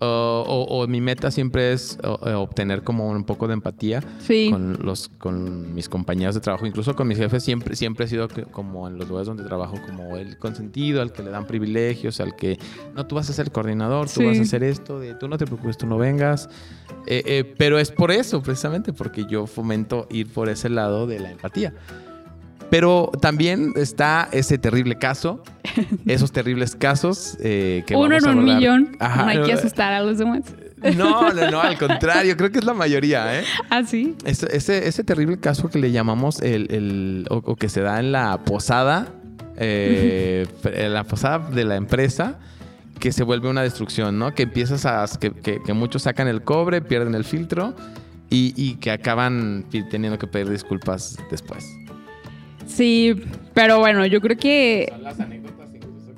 o, 0.05 0.87
mi 0.89 1.01
meta 1.01 1.31
siempre 1.31 1.73
es 1.73 1.99
obtener 2.03 2.83
como 2.83 3.11
un 3.11 3.25
poco 3.25 3.47
de 3.47 3.55
empatía 3.55 4.03
con 4.51 4.79
los 4.83 5.09
con 5.09 5.75
mis 5.75 5.89
compañeros 5.89 6.35
de 6.35 6.41
trabajo, 6.41 6.67
incluso 6.67 6.95
con 6.97 7.09
mis 7.09 7.19
jefes 7.19 7.45
siempre 7.45 7.77
siempre 7.77 8.07
he 8.07 8.09
sido 8.09 8.29
como 8.51 8.89
en 8.89 8.99
los 8.99 9.09
lugares 9.09 9.29
donde 9.29 9.45
trabajo 9.45 9.77
como 9.87 10.17
el 10.17 10.39
consentido, 10.39 11.03
al 11.03 11.13
que 11.13 11.23
le 11.23 11.31
dan 11.31 11.47
privilegios, 11.47 12.21
al 12.21 12.37
que 12.37 12.59
no 12.95 13.07
tú 13.07 13.17
vas 13.17 13.31
a 13.31 13.33
ser 13.33 13.51
coordinador, 13.51 14.09
tú 14.09 14.25
vas 14.25 14.39
a 14.39 14.43
hacer 14.43 14.63
esto, 14.65 14.99
de 14.99 15.15
tú 15.15 15.29
no 15.29 15.39
te 15.39 15.47
preocupes, 15.47 15.79
tú 15.79 15.87
no 15.87 15.99
vengas, 15.99 16.49
eh, 17.07 17.23
eh, 17.27 17.55
pero 17.57 17.79
es 17.79 17.91
por 17.91 18.11
eso 18.11 18.43
precisamente 18.43 18.93
porque 18.93 19.25
yo 19.29 19.47
fomento 19.47 20.07
ir 20.11 20.29
por 20.29 20.49
ese 20.49 20.69
lado 20.69 21.07
de 21.07 21.21
la 21.21 21.31
empatía. 21.31 21.75
Pero 22.73 23.13
también 23.21 23.75
está 23.77 24.31
ese 24.33 24.57
terrible 24.57 24.97
caso, 24.97 25.43
esos 26.07 26.33
terribles 26.33 26.75
casos 26.75 27.37
eh, 27.43 27.85
que 27.87 27.95
Uno 27.95 28.17
en 28.17 28.27
un 28.27 28.43
millón. 28.43 28.97
no 28.99 29.27
hay 29.27 29.43
que 29.43 29.53
asustar 29.53 29.93
a 29.93 30.01
los 30.01 30.17
demás. 30.17 30.45
No, 30.97 31.31
no, 31.35 31.51
no, 31.51 31.61
al 31.61 31.77
contrario, 31.77 32.35
creo 32.35 32.51
que 32.51 32.61
es 32.61 32.65
la 32.65 32.73
mayoría, 32.73 33.39
¿eh? 33.39 33.45
Ah, 33.69 33.83
sí. 33.85 34.17
Ese, 34.25 34.89
ese, 34.89 35.05
terrible 35.05 35.39
caso 35.39 35.69
que 35.69 35.79
le 35.79 35.93
llamamos 35.93 36.41
el, 36.41 37.27
o, 37.29 37.57
que 37.57 37.69
se 37.69 37.83
da 37.83 38.01
en 38.01 38.11
la 38.11 38.39
posada, 38.43 39.09
eh, 39.59 40.47
en 40.65 40.95
la 40.95 41.05
posada 41.05 41.51
de 41.51 41.65
la 41.65 41.77
empresa, 41.77 42.39
que 42.99 43.13
se 43.13 43.23
vuelve 43.23 43.51
una 43.51 43.61
destrucción, 43.61 44.19
¿no? 44.19 44.35
Que 44.35 44.45
empiezas 44.45 44.87
a. 44.87 45.05
que, 45.21 45.31
que, 45.31 45.73
muchos 45.75 46.05
sacan 46.05 46.27
el 46.27 46.43
cobre, 46.43 46.81
pierden 46.81 47.15
el 47.15 47.25
filtro 47.25 47.77
y, 48.31 48.55
y 48.57 48.77
que 48.77 48.91
acaban 48.93 49.67
teniendo 49.91 50.19
que 50.19 50.27
pedir 50.27 50.49
disculpas 50.49 51.19
después. 51.31 51.67
Sí, 52.67 53.15
pero 53.55 53.79
bueno, 53.79 54.07
yo 54.07 54.21
creo 54.21 54.37
que... 54.37 54.89
Son 54.91 55.03
las 55.03 55.21
anécdotas 55.21 55.69
incluso 55.75 56.13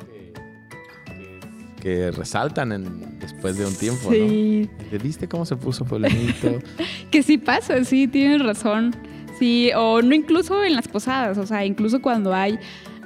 que, 1.81 2.11
resaltan 2.13 3.19
después 3.21 3.57
de 3.57 3.67
un 3.67 3.75
tiempo, 3.75 4.11
sí. 4.11 4.69
¿no? 4.93 4.99
¿Viste 4.99 5.29
cómo 5.29 5.45
se 5.47 5.57
puso 5.57 5.85
polemito? 5.85 6.59
que 7.11 7.23
sí 7.23 7.39
pasa, 7.39 7.85
sí, 7.85 8.07
tienes 8.09 8.43
razón. 8.43 8.95
Sí, 9.39 9.71
o 9.77 10.01
no 10.01 10.15
incluso 10.15 10.63
en 10.63 10.77
las 10.77 10.87
posadas, 10.87 11.39
o 11.39 11.47
sea, 11.47 11.65
incluso 11.65 12.01
cuando 12.01 12.33
hay 12.33 12.59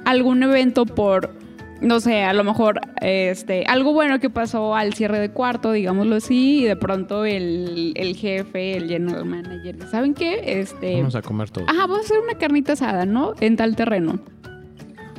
algún 0.05 0.43
evento 0.43 0.85
por 0.85 1.38
no 1.81 1.99
sé, 1.99 2.23
a 2.23 2.33
lo 2.33 2.43
mejor 2.43 2.81
este, 3.01 3.65
algo 3.65 3.93
bueno 3.93 4.19
que 4.19 4.29
pasó 4.29 4.75
al 4.75 4.93
cierre 4.93 5.19
de 5.19 5.31
cuarto, 5.31 5.71
digámoslo 5.71 6.15
así, 6.15 6.61
y 6.61 6.63
de 6.65 6.75
pronto 6.75 7.25
el, 7.25 7.93
jefe, 8.17 8.77
el 8.77 8.87
general 8.87 9.25
manager, 9.25 9.87
¿saben 9.89 10.13
qué? 10.13 10.59
Este, 10.59 10.95
vamos 10.97 11.15
a 11.15 11.21
comer 11.21 11.49
todo. 11.49 11.65
Ajá, 11.67 11.81
vamos 11.81 11.99
a 11.99 12.01
hacer 12.01 12.19
una 12.19 12.37
carnita 12.37 12.73
asada, 12.73 13.05
¿no? 13.05 13.33
En 13.39 13.55
tal 13.55 13.75
terreno. 13.75 14.19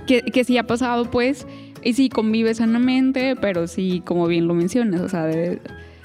Que, 0.06 0.22
que 0.22 0.44
sí 0.44 0.58
ha 0.58 0.66
pasado, 0.66 1.10
pues, 1.10 1.46
y 1.82 1.94
sí 1.94 2.08
convive 2.08 2.54
sanamente, 2.54 3.36
pero 3.40 3.66
sí, 3.66 4.02
como 4.04 4.26
bien 4.26 4.46
lo 4.46 4.54
mencionas, 4.54 5.00
o 5.00 5.08
sea, 5.08 5.24
de, 5.24 5.60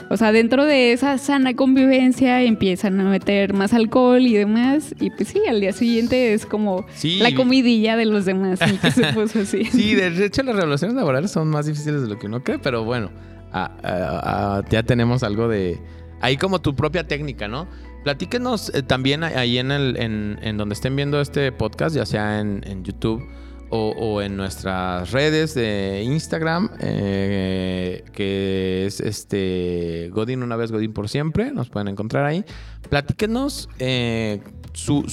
o 0.09 0.17
sea, 0.17 0.31
dentro 0.31 0.65
de 0.65 0.91
esa 0.91 1.17
sana 1.17 1.55
convivencia 1.55 2.41
empiezan 2.43 2.99
a 2.99 3.05
meter 3.05 3.53
más 3.53 3.73
alcohol 3.73 4.21
y 4.21 4.33
demás. 4.33 4.93
Y 4.99 5.09
pues 5.09 5.29
sí, 5.29 5.41
al 5.49 5.61
día 5.61 5.73
siguiente 5.73 6.33
es 6.33 6.45
como 6.45 6.85
la 7.19 7.33
comidilla 7.33 7.95
de 7.97 8.05
los 8.05 8.25
demás. 8.25 8.59
que 8.81 8.91
se 8.91 9.05
puso 9.13 9.39
así. 9.39 9.65
Sí, 9.65 9.95
de 9.95 10.25
hecho 10.25 10.43
las 10.43 10.55
relaciones 10.55 10.95
laborales 10.95 11.31
son 11.31 11.47
más 11.47 11.65
difíciles 11.65 12.01
de 12.03 12.07
lo 12.07 12.19
que 12.19 12.27
uno 12.27 12.43
cree, 12.43 12.59
pero 12.59 12.83
bueno, 12.83 13.09
ya 13.51 14.83
tenemos 14.85 15.23
algo 15.23 15.47
de... 15.47 15.79
Ahí 16.21 16.37
como 16.37 16.61
tu 16.61 16.75
propia 16.75 17.07
técnica, 17.07 17.47
¿no? 17.47 17.67
Platíquenos 18.03 18.73
eh, 18.73 18.83
también 18.83 19.23
ahí 19.23 19.57
en, 19.57 19.71
el, 19.71 19.97
en, 19.97 20.57
donde 20.57 20.73
estén 20.73 20.95
viendo 20.95 21.19
este 21.19 21.51
podcast, 21.51 21.95
ya 21.95 22.05
sea 22.05 22.39
en, 22.39 22.63
en 22.65 22.83
YouTube 22.83 23.27
o, 23.69 24.21
en 24.21 24.37
nuestras 24.37 25.11
redes 25.11 25.53
de 25.53 26.03
Instagram, 26.03 26.69
eh, 26.79 28.03
que 28.13 28.85
es 28.85 28.99
este 28.99 30.09
Godín 30.11 30.43
una 30.43 30.55
vez, 30.55 30.71
Godín 30.71 30.93
por 30.93 31.09
siempre. 31.09 31.51
Nos 31.51 31.69
pueden 31.69 31.87
encontrar 31.87 32.25
ahí. 32.25 32.45
Platíquenos 32.89 33.69
eh, 33.79 34.41
su, 34.73 35.03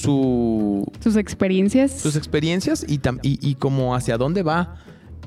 sus 0.99 1.15
experiencias. 1.15 1.99
Sus 1.99 2.15
experiencias 2.15 2.85
y, 2.87 3.01
y, 3.21 3.39
y 3.41 3.55
como 3.55 3.95
hacia 3.95 4.17
dónde 4.17 4.43
va 4.43 4.75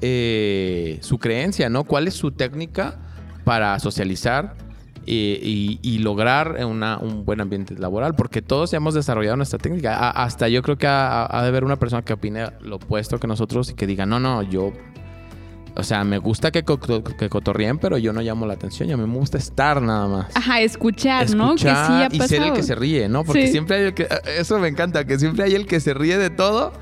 eh, 0.03 0.99
su 1.01 1.19
creencia, 1.19 1.71
¿no? 1.71 1.85
¿Cuál 1.85 2.07
es 2.07 2.15
su 2.15 2.31
técnica 2.31 2.99
para 3.45 3.79
socializar? 3.79 4.66
Y, 5.07 5.99
lograr 5.99 6.59
un 6.65 7.25
buen 7.25 7.41
ambiente 7.41 7.75
laboral, 7.75 8.15
porque 8.15 8.43
todos 8.43 8.73
hemos 8.75 8.95
desarrollado 8.95 9.37
nuestra 9.37 9.59
técnica. 9.59 10.11
hasta 10.11 10.49
yo 10.49 10.63
creo 10.63 10.77
que 10.77 10.87
ha, 10.87 11.29
de 11.43 11.49
haber 11.49 11.65
una 11.65 11.77
persona 11.77 12.03
que 12.03 12.13
opine 12.13 12.51
lo 12.61 12.77
opuesto 12.77 13.19
que 13.19 13.27
nosotros 13.27 13.71
y 13.71 13.75
que 13.75 13.87
diga, 13.87 14.07
no, 14.07 14.21
no, 14.21 14.43
yo, 14.43 14.73
o 15.75 15.83
sea, 15.83 16.05
me 16.05 16.19
gusta 16.19 16.51
que, 16.51 16.65
que 16.65 17.29
cotorríen, 17.29 17.79
pero 17.79 17.99
yo 17.99 18.13
no 18.13 18.21
llamo 18.21 18.47
la 18.47 18.55
atención, 18.55 18.91
a 18.91 18.97
mí 18.97 19.07
me 19.07 19.19
gusta 19.19 19.39
estar 19.39 19.81
nada 19.81 20.09
más. 20.09 20.37
Ajá, 20.37 20.61
escuchar, 20.61 21.31
¿no? 21.35 21.55
Que 21.55 21.61
sí 21.61 21.69
ha 21.69 22.09
y 22.11 22.21
ser 22.21 22.43
el 22.43 22.53
que 22.53 22.63
se 22.63 22.75
ríe, 22.75 23.09
¿no? 23.09 23.25
Porque 23.25 23.49
siempre 23.49 23.77
hay 23.77 23.83
el 23.85 23.95
que, 23.95 24.09
eso 24.39 24.59
me 24.59 24.69
encanta, 24.69 25.07
que 25.07 25.19
siempre 25.19 25.45
hay 25.45 25.55
el 25.55 25.67
que 25.67 25.81
se 25.81 25.95
ríe 25.95 26.19
de 26.19 26.31
todo 26.31 26.73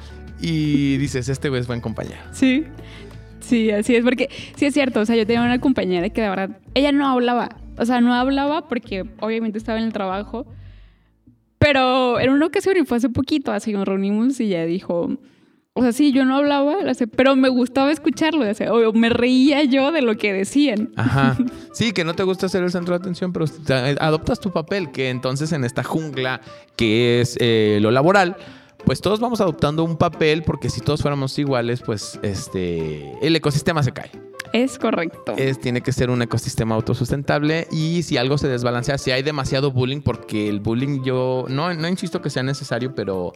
y 0.41 0.97
dices, 0.97 1.29
este 1.29 1.49
güey 1.49 1.61
es 1.61 1.67
buen 1.67 1.81
compañero. 1.81 2.21
Sí. 2.33 2.65
Sí, 3.41 3.71
así 3.71 3.95
es, 3.95 4.03
porque 4.03 4.31
sí 4.57 4.65
es 4.65 4.73
cierto, 4.73 5.01
o 5.01 5.05
sea, 5.05 5.17
yo 5.17 5.27
tenía 5.27 5.43
una 5.43 5.61
compañera 5.61 6.09
que 6.09 6.23
de 6.23 6.31
verdad, 6.31 6.51
ella 6.73 6.93
no 6.93 7.07
hablaba, 7.07 7.51
o 7.77 7.87
sea, 7.87 8.01
no 8.01 8.15
hablaba 8.15 8.69
porque 8.69 9.05
obviamente 9.21 9.59
estaba 9.59 9.79
en 9.79 9.85
el 9.85 9.93
trabajo. 9.93 10.47
Pero 11.59 12.21
en 12.21 12.31
una 12.31 12.47
ocasión, 12.47 12.77
y 12.77 12.85
fue 12.85 12.99
hace 12.99 13.09
poquito, 13.09 13.51
así 13.53 13.73
nos 13.73 13.87
reunimos 13.87 14.39
y 14.39 14.45
ella 14.45 14.67
dijo, 14.67 15.17
o 15.77 15.83
sea, 15.83 15.93
sí, 15.93 16.13
yo 16.13 16.25
no 16.25 16.37
hablaba, 16.37 16.77
pero 17.17 17.35
me 17.35 17.49
gustaba 17.49 17.91
escucharlo, 17.91 18.45
o 18.71 18.93
me 18.93 19.09
reía 19.09 19.65
yo 19.65 19.91
de 19.91 20.03
lo 20.03 20.17
que 20.17 20.33
decían. 20.33 20.91
Ajá. 20.97 21.37
Sí, 21.73 21.91
que 21.91 22.05
no 22.05 22.15
te 22.15 22.23
gusta 22.23 22.49
ser 22.49 22.63
el 22.63 22.71
centro 22.71 22.95
de 22.95 23.01
atención, 23.01 23.33
pero 23.33 23.47
adoptas 23.99 24.39
tu 24.39 24.53
papel, 24.53 24.93
que 24.93 25.11
entonces 25.11 25.51
en 25.51 25.65
esta 25.65 25.83
jungla 25.83 26.41
que 26.77 27.21
es 27.21 27.37
eh, 27.41 27.81
lo 27.83 27.91
laboral, 27.91 28.37
pues 28.85 29.01
todos 29.01 29.21
vamos 29.21 29.41
adoptando 29.41 29.85
un 29.85 29.97
papel, 29.97 30.43
porque 30.43 30.71
si 30.71 30.81
todos 30.81 31.03
fuéramos 31.03 31.39
iguales, 31.39 31.83
pues 31.85 32.19
este, 32.23 33.13
el 33.27 33.35
ecosistema 33.37 33.83
se 33.83 33.93
cae. 33.93 34.11
Es 34.53 34.79
correcto. 34.79 35.35
Es, 35.37 35.61
tiene 35.61 35.81
que 35.81 35.93
ser 35.93 36.11
un 36.11 36.23
ecosistema 36.23 36.77
autosustentable 36.77 37.67
y 37.73 38.03
si 38.05 38.17
algo 38.17 38.39
se 38.39 38.47
desbalancea, 38.47 38.99
si 38.99 39.11
hay 39.11 39.23
demasiado 39.23 39.73
bullying, 39.73 40.01
porque 40.01 40.49
el 40.49 40.61
bullying 40.61 41.03
yo 41.03 41.47
no, 41.49 41.75
no 41.75 41.89
insisto 41.89 42.23
que 42.23 42.31
sea 42.31 42.43
necesario, 42.43 42.95
pero 42.95 43.33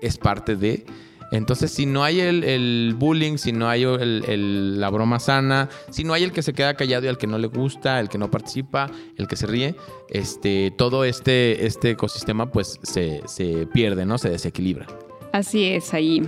es 0.00 0.18
parte 0.18 0.56
de... 0.56 0.84
Entonces, 1.32 1.72
si 1.72 1.86
no 1.86 2.04
hay 2.04 2.20
el, 2.20 2.94
bullying, 2.96 3.38
si 3.38 3.52
no 3.52 3.68
hay 3.68 3.84
la 3.84 4.90
broma 4.90 5.18
sana, 5.18 5.68
si 5.90 6.04
no 6.04 6.12
hay 6.12 6.22
el 6.22 6.32
que 6.32 6.42
se 6.42 6.52
queda 6.52 6.74
callado 6.74 7.06
y 7.06 7.08
al 7.08 7.18
que 7.18 7.26
no 7.26 7.38
le 7.38 7.48
gusta, 7.48 7.98
el 7.98 8.08
que 8.08 8.18
no 8.18 8.30
participa, 8.30 8.90
el 9.16 9.26
que 9.26 9.36
se 9.36 9.46
ríe, 9.46 9.74
este, 10.10 10.72
todo 10.76 11.04
este, 11.04 11.66
este 11.66 11.90
ecosistema 11.90 12.52
pues 12.52 12.78
se, 12.82 13.22
se 13.26 13.66
pierde, 13.66 14.04
¿no? 14.04 14.18
Se 14.18 14.28
desequilibra. 14.28 14.86
Así 15.32 15.64
es, 15.64 15.94
ahí. 15.94 16.22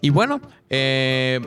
Y 0.00 0.10
bueno, 0.10 0.40
eh, 0.70 1.40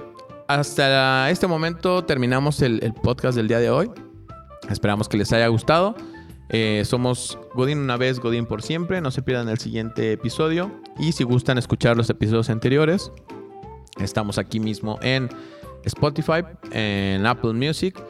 hasta 0.47 1.29
este 1.29 1.47
momento 1.47 2.03
terminamos 2.03 2.61
el, 2.61 2.93
podcast 3.03 3.37
del 3.37 3.47
día 3.47 3.59
de 3.59 3.69
hoy. 3.69 3.91
Esperamos 4.69 5.07
que 5.07 5.17
les 5.17 5.31
haya 5.31 5.47
gustado. 5.47 5.95
Eh, 6.49 6.83
somos 6.85 7.37
Godín 7.53 7.79
una 7.79 7.97
vez, 7.97 8.19
Godín 8.19 8.45
por 8.45 8.61
siempre. 8.61 9.01
No 9.01 9.11
se 9.11 9.21
pierdan 9.21 9.49
el 9.49 9.57
siguiente 9.57 10.13
episodio. 10.13 10.71
Y 10.99 11.11
si 11.11 11.23
gustan 11.23 11.57
escuchar 11.57 11.97
los 11.97 12.09
episodios 12.09 12.49
anteriores, 12.49 13.11
estamos 13.99 14.37
aquí 14.37 14.59
mismo 14.59 14.99
en 15.01 15.29
Spotify, 15.83 16.43
en 16.71 17.25
Apple 17.25 17.53
Music, 17.53 18.01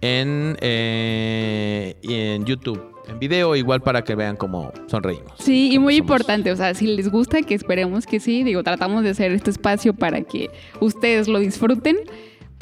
en, 0.00 0.56
eh, 0.60 1.96
en 2.02 2.44
YouTube 2.44 2.92
en 3.08 3.18
video, 3.18 3.56
igual 3.56 3.80
para 3.80 4.02
que 4.02 4.14
vean 4.14 4.36
cómo 4.36 4.72
sonreímos. 4.86 5.32
Sí, 5.38 5.72
y 5.72 5.78
muy 5.78 5.96
importante, 5.96 6.52
o 6.52 6.56
sea, 6.56 6.74
si 6.74 6.86
les 6.86 7.10
gusta, 7.10 7.42
que 7.42 7.54
esperemos 7.54 8.06
que 8.06 8.20
sí, 8.20 8.42
digo, 8.44 8.62
tratamos 8.62 9.02
de 9.02 9.10
hacer 9.10 9.32
este 9.32 9.50
espacio 9.50 9.94
para 9.94 10.22
que 10.22 10.50
ustedes 10.80 11.28
lo 11.28 11.38
disfruten. 11.38 11.96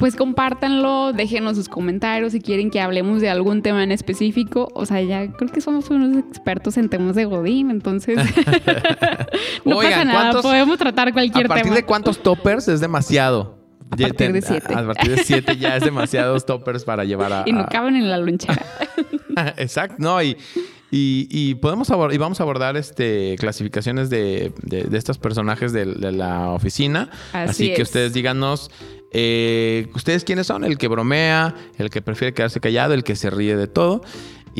Pues 0.01 0.15
compártanlo, 0.15 1.13
déjenos 1.13 1.57
sus 1.57 1.69
comentarios 1.69 2.31
si 2.31 2.41
quieren 2.41 2.71
que 2.71 2.81
hablemos 2.81 3.21
de 3.21 3.29
algún 3.29 3.61
tema 3.61 3.83
en 3.83 3.91
específico. 3.91 4.67
O 4.73 4.87
sea, 4.87 4.99
ya 5.03 5.31
creo 5.31 5.51
que 5.51 5.61
somos 5.61 5.91
unos 5.91 6.17
expertos 6.17 6.77
en 6.77 6.89
temas 6.89 7.15
de 7.15 7.25
Godín, 7.25 7.69
entonces 7.69 8.17
no 9.63 9.77
pasa 9.77 10.03
nada, 10.03 10.41
podemos 10.41 10.79
tratar 10.79 11.13
cualquier 11.13 11.43
tema. 11.43 11.53
¿A 11.53 11.57
partir 11.59 11.73
de 11.75 11.85
cuántos 11.85 12.17
toppers 12.23 12.67
es 12.67 12.81
demasiado? 12.81 13.59
A 13.91 13.95
partir 13.95 14.33
de 14.33 14.41
siete. 14.41 14.73
A, 14.73 14.87
partir 14.87 15.15
de 15.15 15.23
siete 15.23 15.57
ya 15.57 15.77
es 15.77 15.83
demasiados 15.83 16.47
toppers 16.47 16.83
para 16.83 17.03
llevar 17.03 17.31
a... 17.31 17.43
Y 17.45 17.51
no 17.51 17.67
caben 17.67 17.95
en 17.95 18.09
la 18.09 18.17
lonchera. 18.17 18.65
Exacto, 19.57 19.97
no, 19.99 20.19
y, 20.23 20.35
y, 20.89 21.53
podemos 21.55 21.89
y 22.11 22.17
vamos 22.17 22.39
a 22.39 22.43
abordar 22.43 22.75
este 22.75 23.35
clasificaciones 23.37 24.09
de, 24.09 24.51
de, 24.63 24.97
estos 24.97 25.19
personajes 25.19 25.73
de, 25.73 25.85
la 25.85 26.49
oficina. 26.49 27.11
Así, 27.33 27.71
que 27.75 27.83
ustedes 27.83 28.13
díganos, 28.13 28.71
eh, 29.11 29.87
¿ustedes 29.93 30.23
quiénes 30.23 30.47
son? 30.47 30.63
El 30.63 30.77
que 30.77 30.87
bromea, 30.87 31.55
el 31.77 31.89
que 31.89 32.01
prefiere 32.01 32.33
quedarse 32.33 32.59
callado, 32.59 32.93
el 32.93 33.03
que 33.03 33.15
se 33.15 33.29
ríe 33.29 33.55
de 33.55 33.67
todo. 33.67 34.01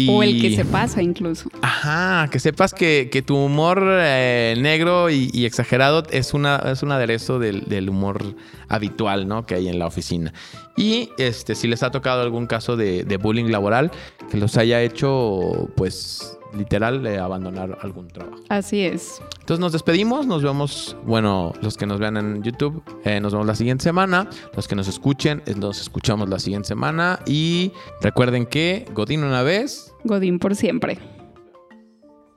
O 0.08 0.24
el 0.24 0.42
que 0.42 0.56
se 0.56 0.64
pasa 0.64 1.02
incluso. 1.02 1.50
Ajá, 1.62 2.30
que 2.32 2.40
sepas 2.40 2.74
que, 2.74 3.24
tu 3.26 3.36
humor 3.36 3.84
eh, 3.86 4.56
negro 4.58 5.10
y, 5.10 5.46
exagerado 5.46 6.04
es, 6.12 6.34
una, 6.34 6.58
es 6.58 6.82
un 6.82 6.92
aderezo 6.92 7.40
del, 7.40 7.90
humor 7.90 8.36
habitual, 8.70 9.28
¿no? 9.28 9.46
Que 9.46 9.56
hay 9.56 9.68
en 9.68 9.80
la 9.80 9.88
oficina. 9.88 10.34
Y 10.78 11.10
este, 11.18 11.56
si 11.56 11.68
les 11.68 11.84
ha 11.84 11.92
tocado 11.92 12.22
algún 12.22 12.48
caso 12.48 12.78
de, 12.78 13.20
bullying 13.22 13.52
laboral, 13.52 13.92
que 14.30 14.38
los 14.38 14.56
haya 14.58 14.82
hecho, 14.82 15.70
pues, 15.76 16.38
literal, 16.54 17.06
eh, 17.06 17.18
abandonar 17.18 17.78
algún 17.82 18.08
trabajo. 18.08 18.42
Así 18.50 18.82
es. 18.82 19.22
Entonces 19.40 19.60
nos 19.60 19.72
despedimos, 19.72 20.26
nos 20.28 20.44
vemos, 20.44 20.96
bueno, 21.06 21.54
los 21.62 21.78
que 21.78 21.86
nos 21.86 22.00
vean 22.00 22.18
en 22.18 22.44
YouTube, 22.44 22.84
eh, 23.04 23.20
nos 23.20 23.34
vemos 23.34 23.48
la 23.48 23.56
siguiente 23.56 23.84
semana, 23.84 24.30
los 24.56 24.68
que 24.68 24.76
nos 24.76 24.88
escuchen, 24.88 25.42
eh, 25.46 25.56
nos 25.56 25.82
escuchamos 25.82 26.30
la 26.30 26.40
siguiente 26.40 26.68
semana 26.68 27.20
y 27.26 27.72
recuerden 28.02 28.46
que 28.46 28.86
Godín 28.94 29.24
una 29.24 29.44
vez. 29.44 29.94
Godín 30.04 30.40
por 30.40 30.56
siempre. 30.56 31.00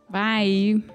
Bye. 0.08 0.93